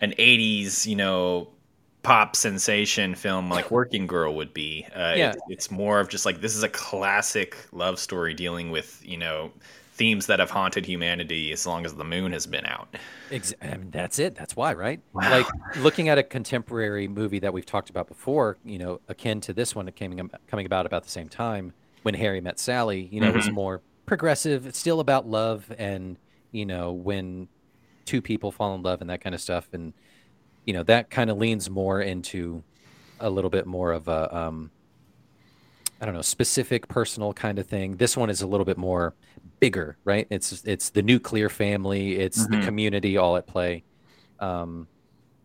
[0.00, 1.48] an '80s you know
[2.02, 4.86] pop sensation film like Working Girl would be.
[4.94, 5.30] Uh, Yeah.
[5.32, 9.16] it- it's more of just like this is a classic love story dealing with you
[9.18, 9.50] know
[10.00, 12.96] themes that have haunted humanity as long as the moon has been out.
[13.30, 14.34] Ex- I mean, that's it.
[14.34, 14.98] That's why, right?
[15.12, 15.44] Like
[15.76, 19.74] looking at a contemporary movie that we've talked about before, you know, akin to this
[19.74, 23.30] one that came coming about about the same time when Harry met Sally, you know,
[23.30, 23.52] was Mhm.
[23.52, 24.66] more progressive.
[24.66, 26.16] It's still about love and
[26.50, 27.48] you know when
[28.06, 29.92] two people fall in love and that kind of stuff, and
[30.64, 32.62] you know that kind of leans more into
[33.20, 34.70] a little bit more of a um,
[36.00, 37.96] I don't know, specific personal kind of thing.
[37.96, 39.14] This one is a little bit more
[39.60, 40.26] bigger, right?
[40.30, 42.64] It's it's the nuclear family, it's the Mhm.
[42.64, 43.84] community all at play.
[44.38, 44.88] Um,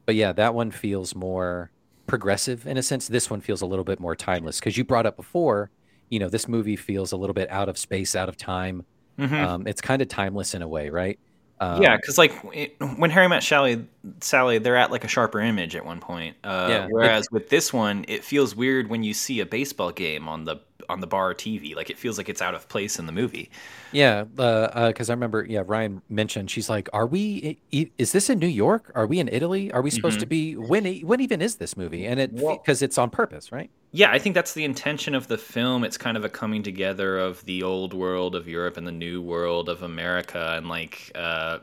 [0.06, 1.72] but yeah, that one feels more
[2.08, 3.08] progressive in a sense.
[3.08, 5.72] This one feels a little bit more timeless because you brought up before,
[6.10, 8.86] you know, this movie feels a little bit out of space, out of time.
[9.20, 9.42] Mhm.
[9.42, 11.20] Um, it's kind of timeless in a way, right?
[11.60, 13.86] Um, yeah, because like it, when Harry met Sally,
[14.20, 16.36] Sally, they're at like a sharper image at one point.
[16.44, 16.88] Uh, Yeah.
[16.90, 20.58] Whereas with this one, it feels weird when you see a baseball game on the
[20.90, 21.76] on the bar TV.
[21.76, 23.50] Like it feels like it's out of place in the movie.
[23.92, 27.58] Yeah, because I remember, yeah, Ryan mentioned she's like, "Are we?
[27.72, 28.92] Is this in New York?
[28.94, 29.72] Are we in Italy?
[29.72, 30.56] Are we supposed to be?
[30.58, 30.86] When?
[31.00, 32.06] When even is this movie?
[32.06, 33.72] And it because it's on purpose, right?
[33.96, 35.86] Yeah, I think that's the intention of the film.
[35.86, 39.22] It's kind of a coming together of the old world of Europe and the new
[39.22, 41.60] world of America, and like uh,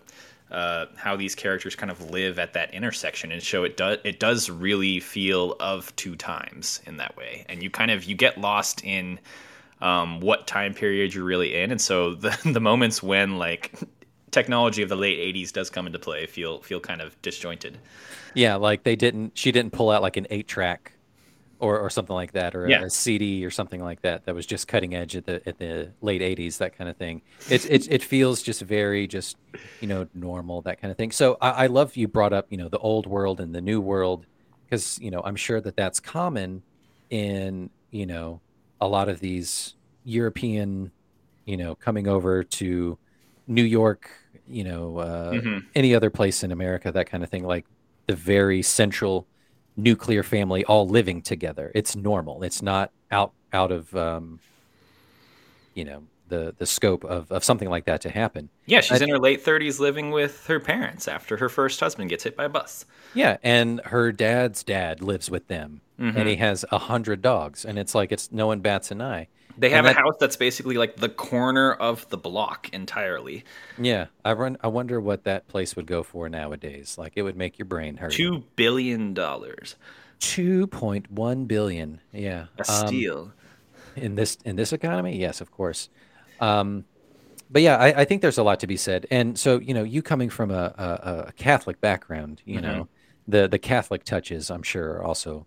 [0.50, 3.32] uh, how these characters kind of live at that intersection.
[3.32, 7.62] And so it does it does really feel of two times in that way, and
[7.62, 9.20] you kind of you get lost in
[9.82, 13.78] um, what time period you're really in, and so the the moments when like
[14.30, 17.76] technology of the late '80s does come into play feel feel kind of disjointed.
[18.32, 19.36] Yeah, like they didn't.
[19.36, 20.92] She didn't pull out like an eight track,
[21.62, 22.82] or or something like that, or a- Yeah.
[22.84, 24.24] a, CD or something like that.
[24.26, 27.22] That was just cutting edge at the at the late '80s, that kind of thing.
[27.48, 29.36] It's it it feels just very just
[29.80, 31.12] you know normal that kind of thing.
[31.12, 33.80] So I, I love you brought up you know the old world and the new
[33.80, 34.26] world
[34.64, 36.62] because you know I'm sure that that's common
[37.10, 38.40] in you know
[38.80, 40.90] a lot of these European
[41.46, 42.98] you know coming over to
[43.46, 44.10] New York,
[44.48, 45.62] you know uh, Mhm.
[45.76, 47.44] any other place in America, that kind of thing.
[47.44, 47.66] Like
[48.08, 49.26] the very central
[49.76, 51.72] nuclear family all living together.
[51.74, 52.42] It's normal.
[52.42, 54.38] It's not out out of um,
[55.74, 58.48] you know the the scope of, of something like that to happen.
[58.66, 62.10] Yeah, she's I- in her late 30s living with her parents after her first husband
[62.10, 62.86] gets hit by a bus.
[63.14, 66.16] Yeah, and her dad's dad lives with them, Mhm.
[66.16, 69.28] and he has a hundred dogs, and it's like it's no one bats an eye.
[69.58, 73.44] They have that- a house that's basically like the corner of the block entirely.
[73.78, 74.56] Yeah, I run.
[74.62, 76.96] I wonder what that place would go for nowadays.
[76.98, 78.12] Like it would make your brain hurt.
[78.12, 79.76] Two billion dollars.
[80.18, 82.00] two point one billion.
[82.12, 83.32] Yeah, A um, steal.
[83.96, 85.90] in this in this economy yes of course
[86.40, 86.84] um
[87.50, 89.82] but yeah I, I think there's a lot to be said and so you know
[89.82, 92.64] you coming from a, a, a catholic background you Mm-hmm.
[92.66, 92.88] know
[93.28, 95.44] the the catholic touches i'm sure are also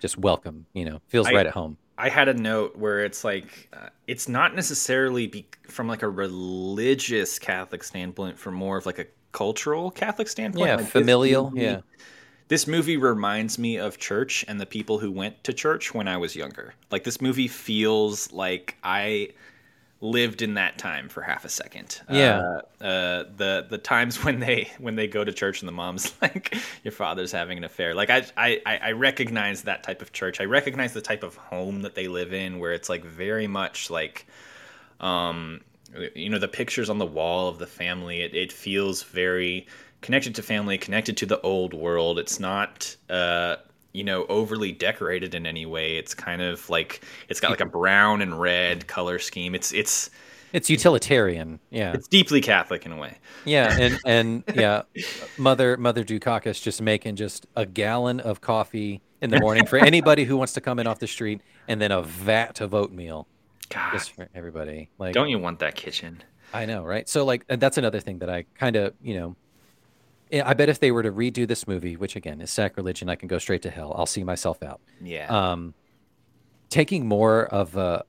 [0.00, 3.22] just welcome you know feels I- right at home I had a note where it's
[3.24, 8.86] like uh, it's not necessarily be from like a religious Catholic standpoint, from more of
[8.86, 10.66] like a cultural Catholic standpoint.
[10.66, 11.80] yeah Like, this familial movie- yeah
[12.48, 16.16] This movie reminds me of church and the people who went to church when I
[16.16, 16.74] was younger.
[16.90, 19.28] Like this movie feels like I
[20.00, 22.00] lived in that time for half a second.
[22.10, 22.60] Yeah.
[22.80, 26.12] Uh, uh, the the times when they when they go to church and the mom's
[26.22, 27.94] like, your father's having an affair.
[27.94, 30.40] Like I I I I recognize that type of church.
[30.40, 33.90] I recognize the type of home that they live in, where it's like very much
[33.90, 34.26] like
[35.00, 35.60] um
[36.14, 39.66] you know the pictures on the wall of the family it, it feels very
[40.02, 43.56] connected to family connected to the old world it's not uh
[43.92, 47.66] you know overly decorated in any way it's kind of like it's got like a
[47.66, 50.10] brown and red color scheme it's it's
[50.52, 51.60] It's utilitarian.
[51.70, 51.92] Yeah.
[51.92, 53.18] It's deeply Catholic in a way.
[53.44, 54.82] Yeah, and and yeah,
[55.38, 60.24] mother mother Dukakis just making just a gallon of coffee in the morning for anybody
[60.24, 63.28] who wants to come in off the street, and then a vat of oatmeal
[63.68, 64.90] God, just for everybody.
[64.98, 66.22] Like, don't you want that kitchen?
[66.52, 67.08] I know, right?
[67.08, 69.36] So like, and that's another thing that I kind of, you know,
[70.32, 73.16] I bet if they were to redo this movie, which again is sacrilege, and I
[73.16, 74.80] can go straight to hell, I'll see myself out.
[75.00, 75.26] Yeah.
[75.28, 75.74] Um,
[76.68, 78.04] taking more of a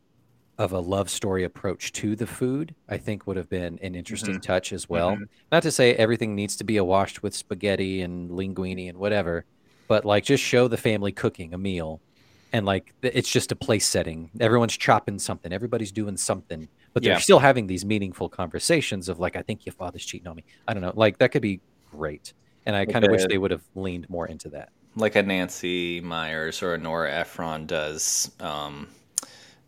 [0.57, 4.35] of a love story approach to the food, I think would have been an interesting
[4.35, 4.41] Mhm.
[4.43, 5.15] touch as well.
[5.15, 5.27] Mhm.
[5.51, 9.45] Not to say everything needs to be awashed with spaghetti and linguine and whatever,
[9.87, 11.99] but like just show the family cooking a meal,
[12.53, 14.29] and like it's just a place setting.
[14.39, 17.17] Everyone's chopping something, everybody's doing something, but they're Yeah.
[17.19, 20.43] still having these meaningful conversations of like, I think your father's cheating on me.
[20.67, 21.59] I don't know, like that could be
[21.91, 22.33] great,
[22.65, 24.69] and I kind of wish they would have leaned more into that.
[24.95, 28.87] like a Nancy Meyers or a Nora Ephron does um,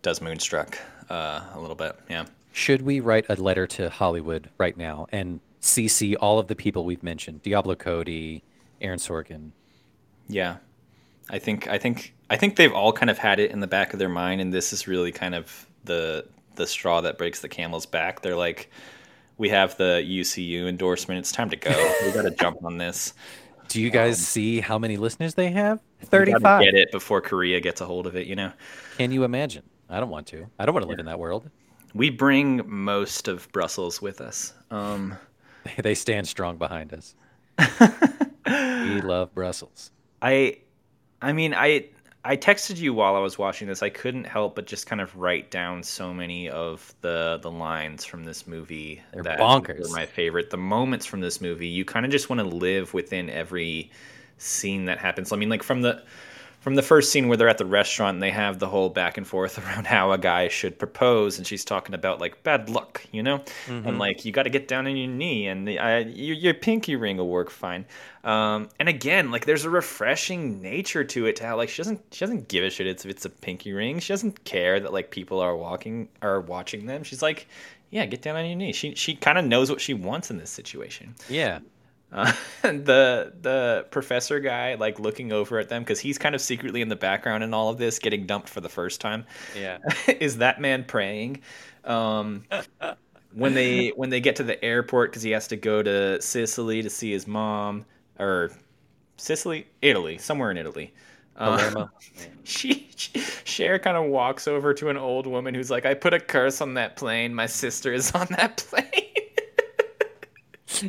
[0.01, 0.77] does Moonstruck
[1.09, 1.95] uh, a little bit.
[2.09, 2.25] Yeah.
[2.51, 6.85] Should we write a letter to Hollywood right now and CC all of the people
[6.85, 7.41] we've mentioned?
[7.41, 8.43] Diablo Cody,
[8.81, 9.51] Aaron Sorkin.
[10.27, 10.57] Yeah.
[11.29, 13.93] I think I think I think they've all kind of had it in the back
[13.93, 17.49] of their mind and this is really kind of the the straw that breaks the
[17.49, 18.21] camel's back.
[18.21, 18.69] They're like
[19.37, 21.19] we have the UCU endorsement.
[21.19, 21.71] It's time to go.
[22.05, 23.13] we got to jump on this.
[23.67, 25.79] Do you guys see how many listeners they have?
[26.01, 26.63] 35.
[26.63, 28.51] Get it before Korea gets a hold of it, you know.
[28.97, 29.63] Can you imagine?
[29.89, 30.47] I don't want to.
[30.59, 31.49] I don't want to live in that world.
[31.93, 34.53] We bring most of Brussels with us.
[34.71, 35.17] Um
[35.81, 37.15] They stand strong behind us.
[38.45, 39.91] we love Brussels.
[40.21, 40.57] I
[41.21, 41.89] I mean I
[42.25, 43.83] I texted you while I was watching this.
[43.83, 48.05] I couldn't help but just kind of write down so many of the the lines
[48.05, 49.91] from this movie They're that bonkers.
[49.91, 50.49] my favorite.
[50.49, 53.91] The moments from this movie, you kind of just want to live within every
[54.37, 55.33] scene that happens.
[55.33, 56.03] I mean, like from the
[56.63, 59.17] from the first scene where they're at the restaurant and they have the whole back
[59.17, 63.05] and forth around how a guy should propose, and she's talking about like bad luck,
[63.11, 65.97] you know, and like you got to get down on your knee, and the, uh,
[65.99, 67.85] your, your pinky ring will work fine.
[68.23, 72.01] Um, and again, like there's a refreshing nature to it, to how like she doesn't
[72.11, 73.99] she doesn't give a shit if it's a pinky ring.
[73.99, 77.03] She doesn't care that like people are walking are watching them.
[77.03, 77.47] She's like,
[77.89, 78.71] yeah, get down on your knee.
[78.71, 81.13] She she kind of knows what she wants in this situation.
[81.27, 81.59] Yeah.
[82.13, 86.81] Uh, the the professor guy like looking over at them because he's kind of secretly
[86.81, 89.25] in the background in all of this, getting dumped for the first time.
[89.57, 89.79] Yeah.
[90.07, 91.41] is that man praying?
[91.83, 92.45] Um,
[93.33, 96.83] when they when they get to the airport because he has to go to Sicily
[96.83, 97.85] to see his mom
[98.19, 98.51] or
[99.17, 100.93] Sicily, Italy, somewhere in Italy.
[101.35, 101.89] Palermo.
[102.43, 106.13] she, she Cher kind of walks over to an old woman who's like, "I put
[106.13, 107.33] a curse on that plane.
[107.33, 109.12] My sister is on that plane."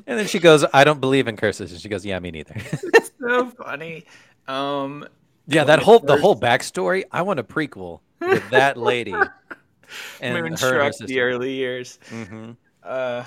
[0.06, 1.72] And then she goes, I don't believe in curses.
[1.72, 2.54] And she goes, Yeah, me neither.
[2.56, 4.04] it's so funny.
[4.48, 5.06] Um,
[5.46, 7.04] yeah, that whole the whole backstory.
[7.12, 9.12] I want a prequel with that lady
[10.20, 11.98] and her, and her the early years.
[12.08, 13.24] hmm Uh,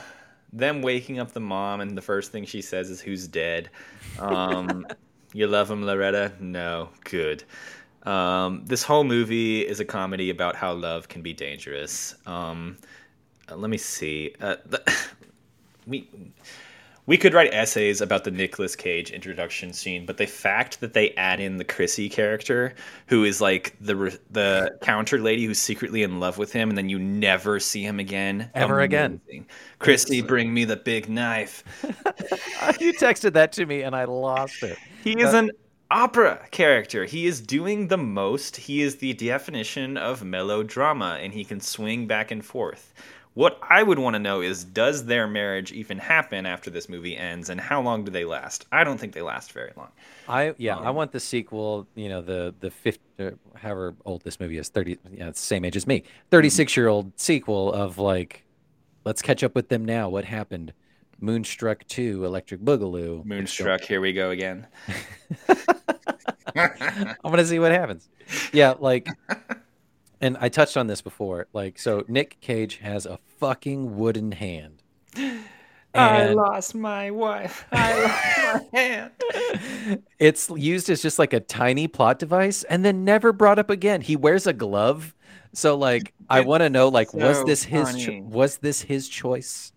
[0.53, 3.69] them waking up the mom, and the first thing she says is, "Who's dead?"
[4.17, 4.87] Um,
[5.33, 6.31] you love him, Loretta?
[6.39, 7.43] No, good.
[8.03, 12.15] Um, this whole movie is a comedy about how love can be dangerous.
[12.25, 12.77] Um,
[13.49, 14.33] uh, let me see.
[14.39, 14.81] Uh, the,
[15.87, 16.09] we
[17.07, 21.11] we could write essays about the Nicolas Cage introduction scene, but the fact that they
[21.11, 22.75] add in the Chrissy character,
[23.07, 26.89] who is like the the counter lady who's secretly in love with him, and then
[26.89, 29.21] you never see him again, Ever again.
[29.25, 29.47] Amazing.
[29.79, 31.63] Chrissy, bring me the big knife.
[32.79, 34.77] you texted that to me and I lost it.
[35.01, 35.51] He is an
[35.89, 37.05] opera character.
[37.05, 38.57] He is doing the most.
[38.57, 42.93] He is the definition of melodrama, and he can swing back and forth.
[43.37, 47.15] What I would want to know is does their marriage even happen after this movie
[47.15, 48.65] ends, and how long do they last?
[48.71, 49.89] I don't think they last very long.
[50.27, 51.85] I yeah, I Um, want the sequel.
[51.93, 54.97] You know, the the fifty, uh, however old this movie is, thirty.
[55.11, 56.01] Yeah, it's the same age as me.
[56.31, 58.43] Thirty six year old sequel of like,
[59.05, 60.09] let's catch up with them now.
[60.09, 60.73] What happened?
[61.19, 63.23] Moonstruck two, Electric Boogaloo.
[63.23, 64.65] Moonstruck, here we go again.
[66.55, 68.09] I want to see what happens.
[68.51, 69.07] Yeah, like,
[70.21, 71.47] and I touched on this before.
[71.53, 74.83] Like, so Nick Cage has a fucking wooden hand.
[75.93, 77.65] I lost my wife.
[77.71, 79.11] I lost my hand.
[80.19, 84.01] it's used as just like a tiny plot device and then never brought up again.
[84.01, 85.15] He wears a glove.
[85.53, 89.71] So like I want to know like was this his cho- was this his choice?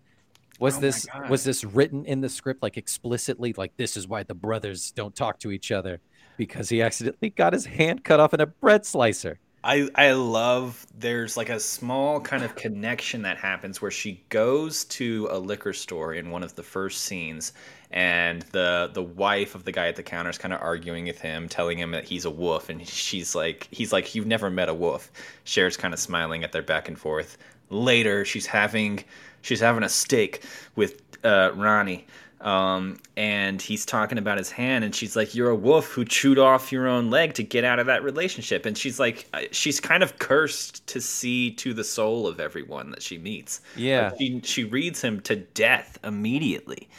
[0.59, 4.23] Was Oh this was this written in the script like explicitly like this is why
[4.23, 6.01] the brothers don't talk to each other
[6.37, 9.39] because he accidentally got his hand cut off in a bread slicer.
[9.63, 14.85] I I love there's like a small kind of connection that happens where she goes
[14.85, 17.53] to a liquor store in one of the first scenes
[17.91, 21.19] and the the wife of the guy at the counter is kind of arguing with
[21.19, 24.69] him telling him that he's a wolf and she's like he's like you've never met
[24.69, 25.11] a wolf
[25.43, 27.37] Cher's kind of smiling at their back and forth
[27.69, 29.03] later she's having
[29.41, 30.43] she's having a steak
[30.75, 32.05] with uh, Ronnie.
[32.41, 36.39] Um, and he's talking about his hand, and she's like, "You're a wolf who chewed
[36.39, 39.79] off your own leg to get out of that relationship." And she's like, uh, she's
[39.79, 43.61] kind of cursed to see to the soul of everyone that she meets.
[43.75, 44.09] Yeah.
[44.09, 46.89] Like, she she reads him to death immediately.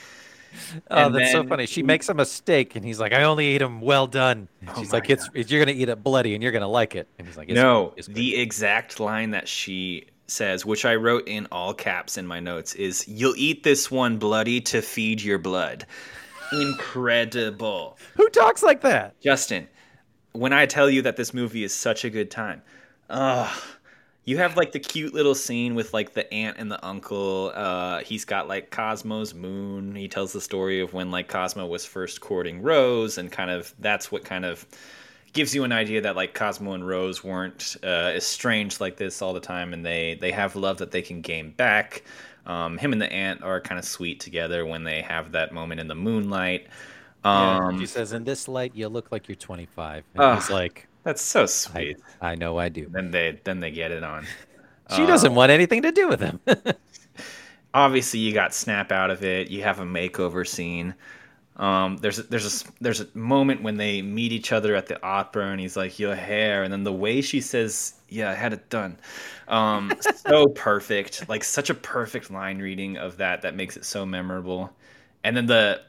[0.91, 1.67] Oh, And that's so funny.
[1.67, 4.93] She makes a mistake, and he's like, "I only eat him well done." Oh she's
[4.93, 7.49] like, "It's you're gonna eat it bloody, and you're gonna like it." And he's like,
[7.49, 11.47] it's no, good, it's good." the exact line that she says, which I wrote in
[11.53, 15.87] all caps in my notes, is "You'll eat this one bloody to feed your blood."
[16.53, 19.19] Incredible, Who talks like that?
[19.21, 19.69] Justin.
[20.33, 22.63] When I tell you that this movie is such a good time,
[23.11, 23.51] ugh.
[24.25, 27.51] You have like the cute little scene with like the aunt and the uncle.
[27.55, 29.97] Uh, he's got like Cosmo's moon.
[29.97, 33.75] He tells the story of when like Cosmo was first courting Rose, and kind of
[33.81, 34.65] that's what kind of
[35.33, 39.33] gives you an idea that like Cosmo and Rose weren't uh, estranged like this all
[39.33, 42.05] the time, and they they have love that they can gain back.
[42.47, 45.81] Um, him and the aunt are kind of sweet together when they have that moment
[45.81, 46.69] in the moonlight.
[47.33, 50.35] Yeah, Um, she says, "In this light, you look like you're 25." And Ugh.
[50.35, 51.99] he's like, that's so sweet.
[52.21, 54.29] "I know, I do." Then they then they get it on.
[54.89, 56.41] She doesn't want anything to do with him.
[57.75, 60.95] obviously you got snap out of it you have a makeover scene
[61.57, 65.03] um, there's a, there's a there's a moment when they meet each other at the
[65.03, 68.53] opera and he's like your hair and then the way she says yeah I had
[68.55, 68.99] it done
[69.49, 74.07] um, so perfect like such a perfect line reading of that that makes it so
[74.07, 74.75] memorable.
[75.25, 75.83] And then the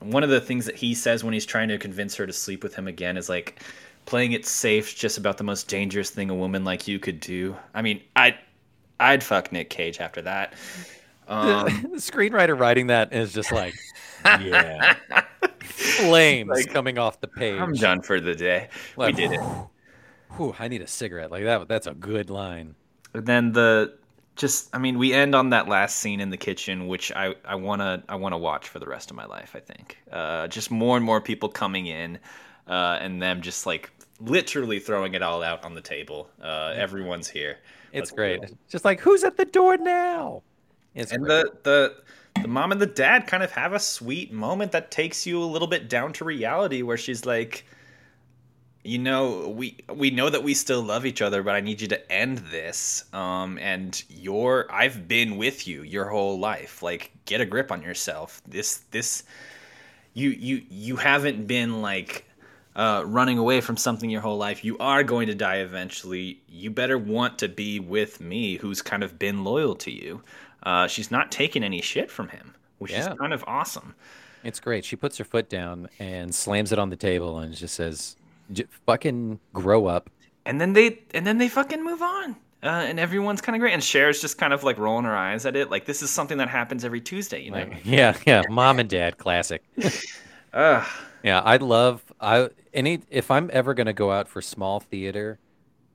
[0.00, 2.62] one of the things that he says when he's trying to convince her to sleep
[2.62, 3.60] with him again is like
[4.04, 7.56] playing it safe just about the most dangerous thing a woman like you could do.
[7.74, 8.36] I mean I
[9.00, 10.52] I'd fuck Nick Cage after that
[11.28, 13.74] um, the screenwriter writing that is just like
[14.24, 14.94] yeah.
[15.60, 17.60] flames Like, coming off the page.
[17.60, 18.68] I'm done for the day.
[18.96, 19.40] Like, we did it.
[20.36, 21.30] Whew, I need a cigarette.
[21.30, 21.68] Like that.
[21.68, 22.74] That's a good line.
[23.14, 23.96] And then the
[24.34, 27.54] just I mean we end on that last scene in the kitchen which I I
[27.54, 29.98] want to I want to watch for the rest of my life, I think.
[30.12, 32.18] Uh just more and more people coming in
[32.68, 36.28] uh and them just like literally throwing it all out on the table.
[36.42, 37.56] Uh everyone's here.
[37.92, 38.44] It's Let's great.
[38.68, 40.42] Just like who's at the door now?
[40.96, 41.44] It's and great.
[41.44, 41.96] the the
[42.42, 45.44] the mom and the dad kind of have a sweet moment that takes you a
[45.44, 47.66] little bit down to reality where she's like
[48.84, 51.88] you know we we know that we still love each other but i need you
[51.88, 57.40] to end this um and you're i've been with you your whole life like get
[57.40, 59.24] a grip on yourself this this
[60.14, 62.26] you you you haven't been like
[62.76, 64.62] uh, running away from something your whole life.
[64.62, 66.42] You are going to die eventually.
[66.46, 70.22] You better want to be with me, who's kind of been loyal to you.
[70.66, 73.12] Uh, she's not taking any shit from him, which Yeah.
[73.12, 73.94] is kind of awesome.
[74.42, 74.84] It's great.
[74.84, 78.16] She puts her foot down and slams it on the table and just says,
[78.52, 80.10] "J- "Fucking grow up."
[80.44, 82.36] And then they and then they fucking move on.
[82.62, 83.74] Uh, and everyone's kind of great.
[83.74, 86.38] And Cher's just kind of like rolling her eyes at it, like this is something
[86.38, 87.58] that happens every Tuesday, you know?
[87.58, 88.42] Like, yeah, yeah.
[88.50, 89.62] Mom and dad, classic.
[90.52, 90.86] Ugh.
[91.22, 95.38] Yeah, I love I any if I'm ever gonna go out for small theater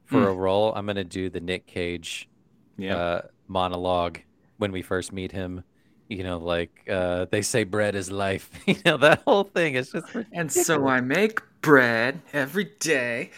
[0.06, 2.30] for a role, I'm gonna do the Nick Cage
[2.78, 2.96] yeah.
[2.98, 4.20] uh, monologue
[4.62, 5.64] when we first meet him.
[6.08, 8.50] You know, like uh, they say bread is life.
[8.68, 13.32] you know, that whole thing is just and so I make bread every day.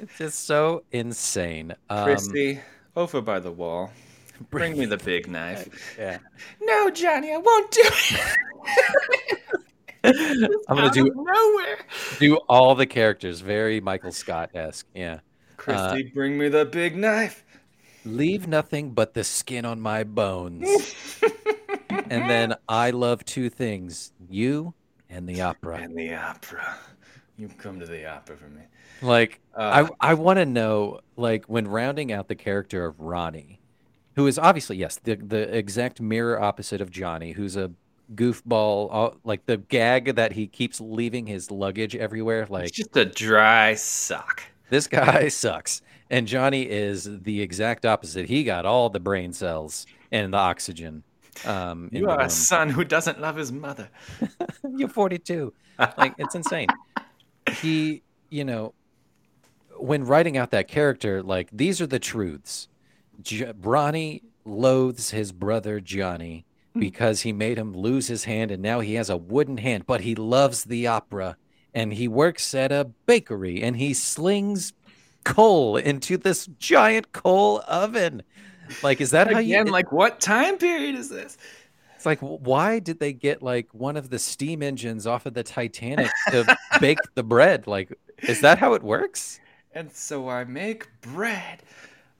[0.00, 1.74] it's just so insane.
[1.88, 2.60] Um, Chrissy,
[2.94, 3.90] over by the wall.
[4.50, 5.96] Bring me the big knife.
[5.98, 6.18] yeah.
[6.62, 9.40] No, Johnny, I won't do it.
[10.68, 11.78] I'm gonna do nowhere.
[12.18, 14.86] do all the characters very Michael Scott esque.
[14.94, 15.20] Yeah.
[15.58, 17.44] Chrissy, bring me the big knife.
[18.04, 20.66] Leave nothing but the skin on my bones.
[21.90, 24.74] and then I love two things you
[25.08, 25.76] and the opera.
[25.76, 26.76] And the opera.
[27.36, 28.62] You come to the opera for me.
[29.02, 33.60] Like, Uh, I, I want to know, like, when rounding out the character of Ronnie,
[34.16, 37.70] who is obviously, yes, the, the exact mirror opposite of Johnny, who's a
[38.14, 42.46] goofball, like the gag that he keeps leaving his luggage everywhere.
[42.48, 44.42] Like, It's just a dry sock.
[44.68, 45.82] this guy sucks.
[46.10, 48.26] And Johnny is the exact opposite.
[48.26, 51.04] He got all the brain cells and the oxygen.
[51.44, 53.88] Um, You are a son who doesn't love his mother.
[54.76, 55.52] You're 42.
[55.96, 56.68] Like it's insane.
[57.62, 58.74] He, you know,
[59.76, 62.68] when writing out that character, like these are the truths.
[63.22, 66.44] J- Ronnie loathes his brother Johnny
[66.78, 70.02] because he made him lose his hand and now he has a wooden hand, but
[70.02, 71.36] he loves the opera
[71.74, 74.72] and he works at a bakery and he slings
[75.24, 78.22] coal into this giant coal oven.
[78.82, 79.54] Like, is that how you?
[79.54, 81.36] Again, like what time period is this?
[81.96, 85.42] It's like, why did they get like one of the steam engines off of the
[85.42, 87.66] Titanic to bake the bread?
[87.66, 87.92] Like,
[88.22, 89.38] is that how it works?
[89.74, 91.62] And so I make bread.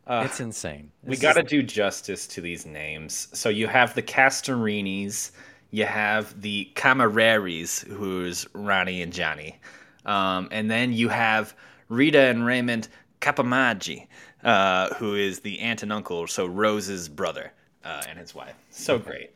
[0.07, 0.91] Uh, it's insane.
[1.05, 3.29] we got to do justice to these names.
[3.33, 5.31] So you have the Castorinis,
[5.71, 9.59] you have the Cammareris, who's Ronnie and Johnny,
[10.07, 11.55] um, and then you have
[11.91, 12.89] Rita and Raymond
[13.21, 14.07] Cappomaggi,
[14.43, 17.53] uh, who is the aunt and uncle, so Rose's brother
[17.85, 18.55] uh, and his wife.
[18.71, 19.33] So great.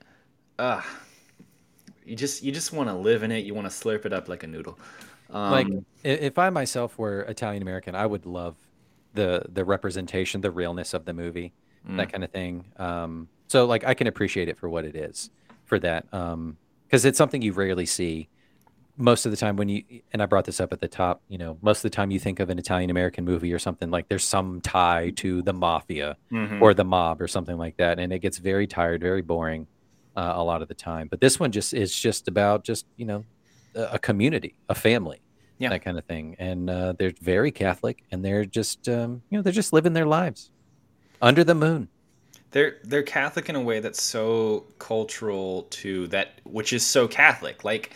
[0.59, 0.81] Uh,
[2.07, 3.45] you just you just want to live in it.
[3.45, 4.79] You want to slurp it up like a noodle.
[5.31, 5.67] Um, like
[6.05, 8.57] if I myself were Italian American, I would love
[9.15, 11.53] the the representation, the realness of the movie,
[11.87, 11.99] Mm.
[11.99, 12.65] that kind of thing.
[12.79, 15.29] Um, so like I can appreciate it for what it is,
[15.67, 18.29] for that, because it's something you rarely see.
[18.97, 19.83] Most of the time, when you
[20.13, 22.21] and I brought this up at the top, you know, most of the time you
[22.21, 26.17] think of an Italian American movie or something like there's some tie to the mafia
[26.31, 26.61] mhm.
[26.63, 29.67] or the mob or something like that, and it gets very tired, very boring
[30.17, 31.09] uh, a lot of the time.
[31.09, 33.25] But this one just is just about just you know
[33.75, 35.21] a, a community, a family,
[35.59, 35.71] Yeah.
[35.71, 39.43] that kind of thing, and uh, they're very Catholic, and they're just um, you know
[39.43, 40.51] they're just living their lives
[41.21, 41.89] under the moon.
[42.53, 47.65] they're they're Catholic in a way that's so cultural to that, which is so Catholic.
[47.65, 47.91] Like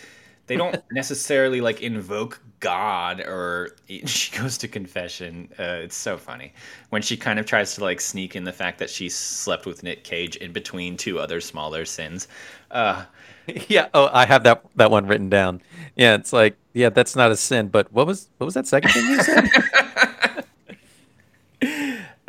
[0.49, 3.77] they don't necessarily like invoke God or
[4.07, 5.49] she goes to confession.
[5.59, 6.53] Uh, it's so funny
[6.91, 9.83] when she kind of tries to like sneak in the fact that she slept with
[9.83, 12.27] Nick Cage in between two other smaller sins.
[12.71, 13.05] Uh,
[13.69, 13.89] yeah.
[13.95, 15.63] Oh, I have that that one written down.
[15.97, 17.69] Yeah, it's like yeah, that's not a sin.
[17.69, 19.49] But what was what was that second thing you said?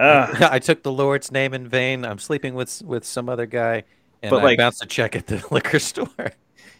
[0.01, 2.05] I took the Lord's name in vain.
[2.05, 3.83] I'm sleeping with with some other guy,
[4.21, 6.07] and But, I like- bounced a check at the liquor store.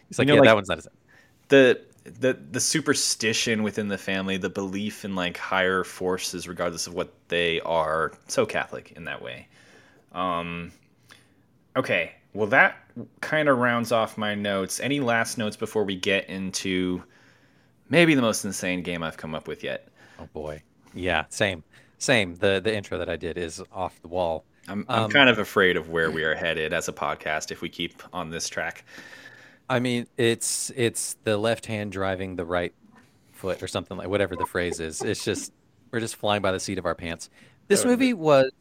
[0.08, 0.92] He's like, know, yeah, like- that one's not a sin.
[1.50, 6.94] The the the superstition within the family, the belief in like higher forces, regardless of
[6.94, 9.48] what they are, so Catholic in that way.
[10.14, 10.72] Um,
[11.76, 12.78] okay, well that
[13.22, 14.80] kind of rounds off my notes.
[14.80, 17.04] Any last notes before we get into
[17.90, 19.90] maybe the most insane game I've come up with yet?
[20.20, 20.62] Oh boy.
[20.94, 21.64] Yeah, same.
[21.98, 22.36] Same.
[22.36, 24.46] The the intro that I did is off the wall.
[24.68, 27.62] I'm I'm Um, kind of afraid of where we are headed as a podcast if
[27.62, 28.86] we keep on this track.
[29.70, 32.74] I mean, it's it's the left hand driving the right
[33.32, 35.02] foot or something like whatever the phrase is.
[35.02, 35.54] It's just
[35.92, 37.30] we're just flying by the seat of our pants.
[37.68, 38.52] This movie was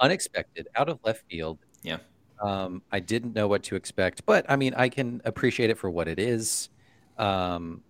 [0.00, 1.58] unexpected, out of left field.
[1.82, 1.98] Yeah.
[2.42, 5.88] Um, I didn't know what to expect, but I mean, I can appreciate it for
[5.88, 6.68] what it is.
[7.16, 7.82] Um,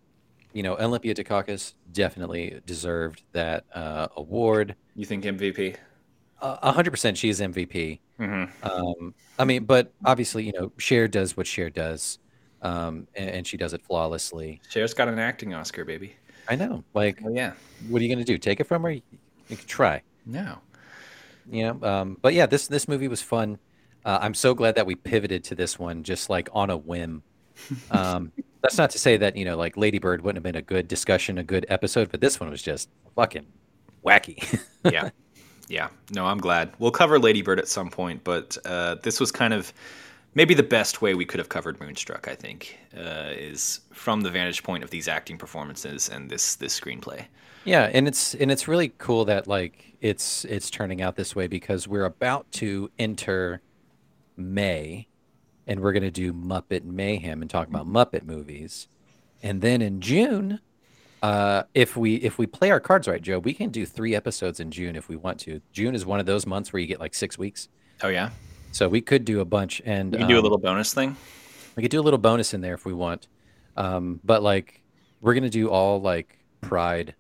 [0.53, 4.77] you know, Olympia Dukakis definitely deserved that uh, award.
[4.95, 5.77] You think MVP?
[6.41, 8.01] A hundred percent, she's MVP.
[8.19, 12.19] hmm Um, I mean, but obviously, you know, Cher does what Cher does,
[12.65, 14.61] um, and, and she does it flawlessly.
[14.71, 16.17] Cher's got an acting Oscar, baby.
[16.49, 16.83] I know.
[16.95, 17.53] Like, Oh yeah.
[17.89, 18.37] what are you gonna do?
[18.39, 18.91] Take it from her?
[18.91, 19.03] You,
[19.49, 20.03] you can try.
[20.27, 20.59] No.
[21.51, 21.89] You know.
[21.89, 23.59] Um, but yeah, this this movie was fun.
[24.05, 27.23] Uh, I'm so glad that we pivoted to this one just like on a whim.
[27.91, 30.63] Um, that's not to say that you know, like Lady Bird wouldn't have been a
[30.65, 33.47] good discussion, a good episode, but this one was just fucking
[34.05, 34.59] wacky.
[34.91, 35.11] yeah
[35.67, 39.33] yeah no i'm glad we'll cover Lady Bird at some point but uh, this was
[39.33, 39.73] kind of
[40.35, 44.31] maybe the best way we could have covered moonstruck i think uh, is from the
[44.31, 47.25] vantage point of these acting performances and this this screenplay
[47.65, 51.47] Yeah, and it's and it's really cool that like it's it's turning out this way
[51.47, 53.63] because we're about to enter
[54.37, 55.09] May
[55.67, 58.89] and we're going to do Muppet Mayhem and talk about Muppet movies.
[59.43, 60.61] And then in June,
[61.23, 64.61] uh, if we if we play our cards right, Joe, we can do 3 episodes
[64.61, 65.63] in June if we want to.
[65.73, 67.69] June is one of those months where you get like 6 weeks.
[68.03, 68.29] oh yeah
[68.75, 71.17] So we could do a bunch and we can do a um, little bonus thing
[71.77, 73.29] we could do a little bonus in there if we want.
[73.77, 74.81] Um, but like
[75.21, 77.15] we're going to do all like pride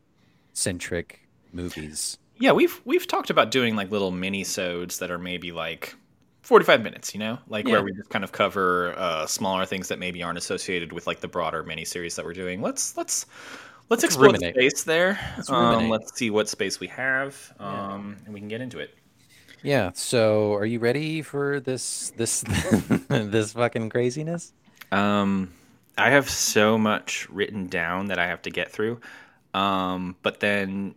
[0.52, 2.18] centric movies.
[2.38, 5.94] yeah we've we've talked about doing like little mini sodes that are maybe like
[6.42, 7.72] 45 minutes you know like Yeah.
[7.74, 11.20] where we just kind of cover uh, smaller things that maybe aren't associated with like
[11.20, 13.26] the broader mini series that we're doing let's let's
[13.90, 17.92] let's explore the space there Let's um, let's see what space we have Yeah.
[17.94, 18.94] um, and we can get into it
[19.64, 19.90] Yeah.
[19.94, 22.42] So, are you ready for this this
[23.08, 24.52] this fucking craziness?
[24.92, 25.52] Um,
[25.96, 29.00] I have so much written down that I have to get through.
[29.54, 30.94] Um, but then,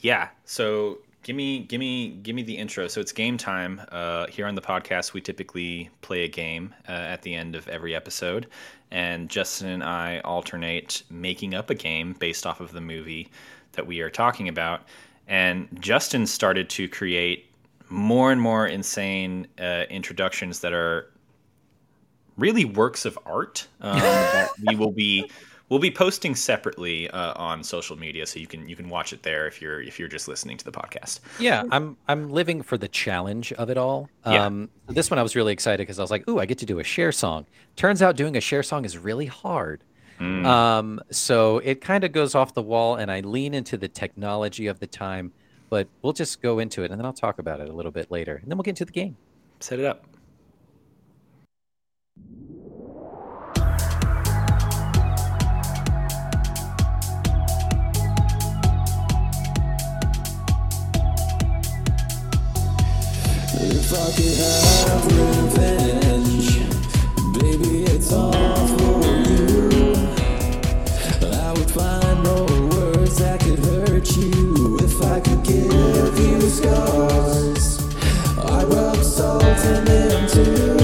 [0.00, 0.28] yeah.
[0.44, 2.86] So give me, give me, give me the intro.
[2.88, 3.80] So it's game time.
[3.90, 7.66] Uh, here on the podcast, we typically play a game uh, at the end of
[7.68, 8.46] every episode,
[8.90, 13.30] and Justin and I alternate making up a game based off of the movie
[13.72, 14.82] that we are talking about.
[15.26, 17.45] And Justin started to create
[17.88, 21.10] more and more insane uh, introductions that are
[22.36, 25.30] really works of art um, that we will be
[25.68, 29.22] we'll be posting separately uh, on social media, so you can you can watch it
[29.22, 31.20] there if you're if you're just listening to the podcast.
[31.38, 34.08] Yeah, I'm I'm living for the challenge of it all.
[34.26, 34.44] Yeah.
[34.44, 36.66] Um, this one I was really excited because I was like, "Ooh, I get to
[36.66, 37.46] do a Cher song."
[37.76, 39.82] Turns out doing a Cher song is really hard.
[40.20, 40.46] Mm.
[40.46, 44.66] Um, so it kind of goes off the wall, and I lean into the technology
[44.66, 45.32] of the time.
[45.68, 48.10] But we'll just go into it and then I'll talk about it a little bit
[48.10, 48.36] later.
[48.36, 49.16] And then we'll get into the game.
[49.60, 50.04] Set it up.
[63.58, 66.50] If I could have revenge,
[67.40, 68.65] baby, it's all
[76.56, 77.78] scars,
[78.38, 80.75] I'd rub salt in them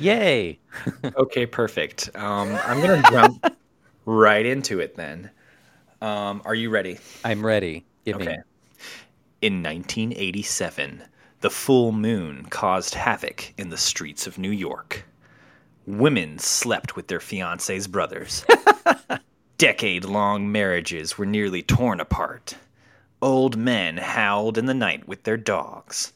[0.00, 0.58] Yay!
[1.16, 2.10] Okay, perfect.
[2.14, 3.56] Um, I'm gonna jump
[4.06, 5.30] right into it then.
[6.00, 6.98] Um, are you ready?
[7.24, 7.84] I'm ready.
[8.04, 8.24] Give me.
[8.24, 8.38] Okay.
[9.42, 11.02] In 1987,
[11.40, 15.04] the full moon caused havoc in the streets of New York.
[15.86, 18.44] Women slept with their fiancés' brothers.
[19.58, 22.54] Decade long marriages were nearly torn apart.
[23.22, 26.12] Old men howled in the night with their dogs.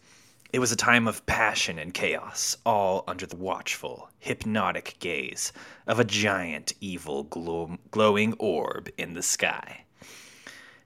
[0.55, 5.52] It was a time of passion and chaos, all under the watchful, hypnotic gaze
[5.89, 9.85] of a giant, evil, glow- glowing orb in the sky.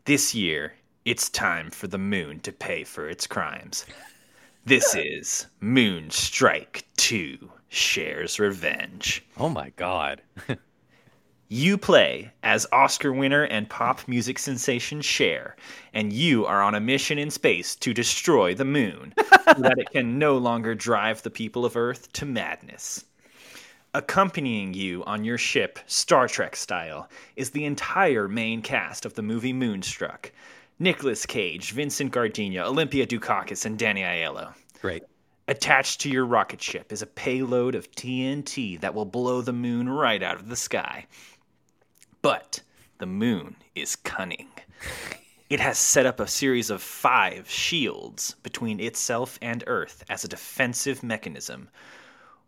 [0.07, 3.85] This year, it's time for the moon to pay for its crimes.
[4.65, 9.23] This is Moon Strike 2 Cher's Revenge.
[9.37, 10.23] Oh my god.
[11.51, 15.57] You play as Oscar winner and pop music sensation Cher,
[15.95, 19.91] and you are on a mission in space to destroy the moon so that it
[19.91, 23.07] can no longer drive the people of Earth to madness.
[23.95, 29.23] Accompanying you on your ship, Star Trek style, is the entire main cast of the
[29.23, 30.31] movie Moonstruck
[30.79, 34.53] Nicolas Cage, Vincent Gardenia, Olympia Dukakis, and Danny Aiello.
[34.83, 35.03] Great.
[35.49, 39.89] Attached to your rocket ship is a payload of TNT that will blow the moon
[39.89, 41.07] right out of the sky.
[42.23, 42.63] But
[42.99, 44.49] the moon is cunning.
[45.51, 50.29] It has set up a series of five shields between itself and Earth as a
[50.29, 51.71] defensive mechanism,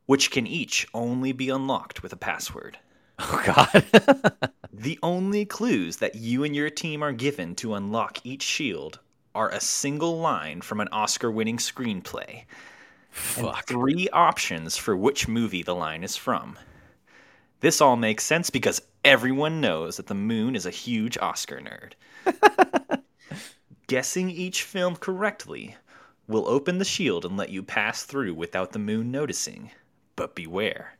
[0.06, 2.78] which can each only be unlocked with a password.
[3.22, 4.50] Oh god.
[4.72, 8.98] The only clues that you and your team are given to unlock each shield
[9.34, 12.44] are a single line from an Oscar winning screenplay
[13.36, 16.58] and three options for which movie the line is from.
[17.60, 21.92] This all makes sense because everyone knows that the moon is a huge Oscar nerd.
[23.86, 25.76] Guessing each film correctly
[26.26, 29.70] will open the shield and let you pass through without the moon noticing.
[30.16, 30.96] But beware.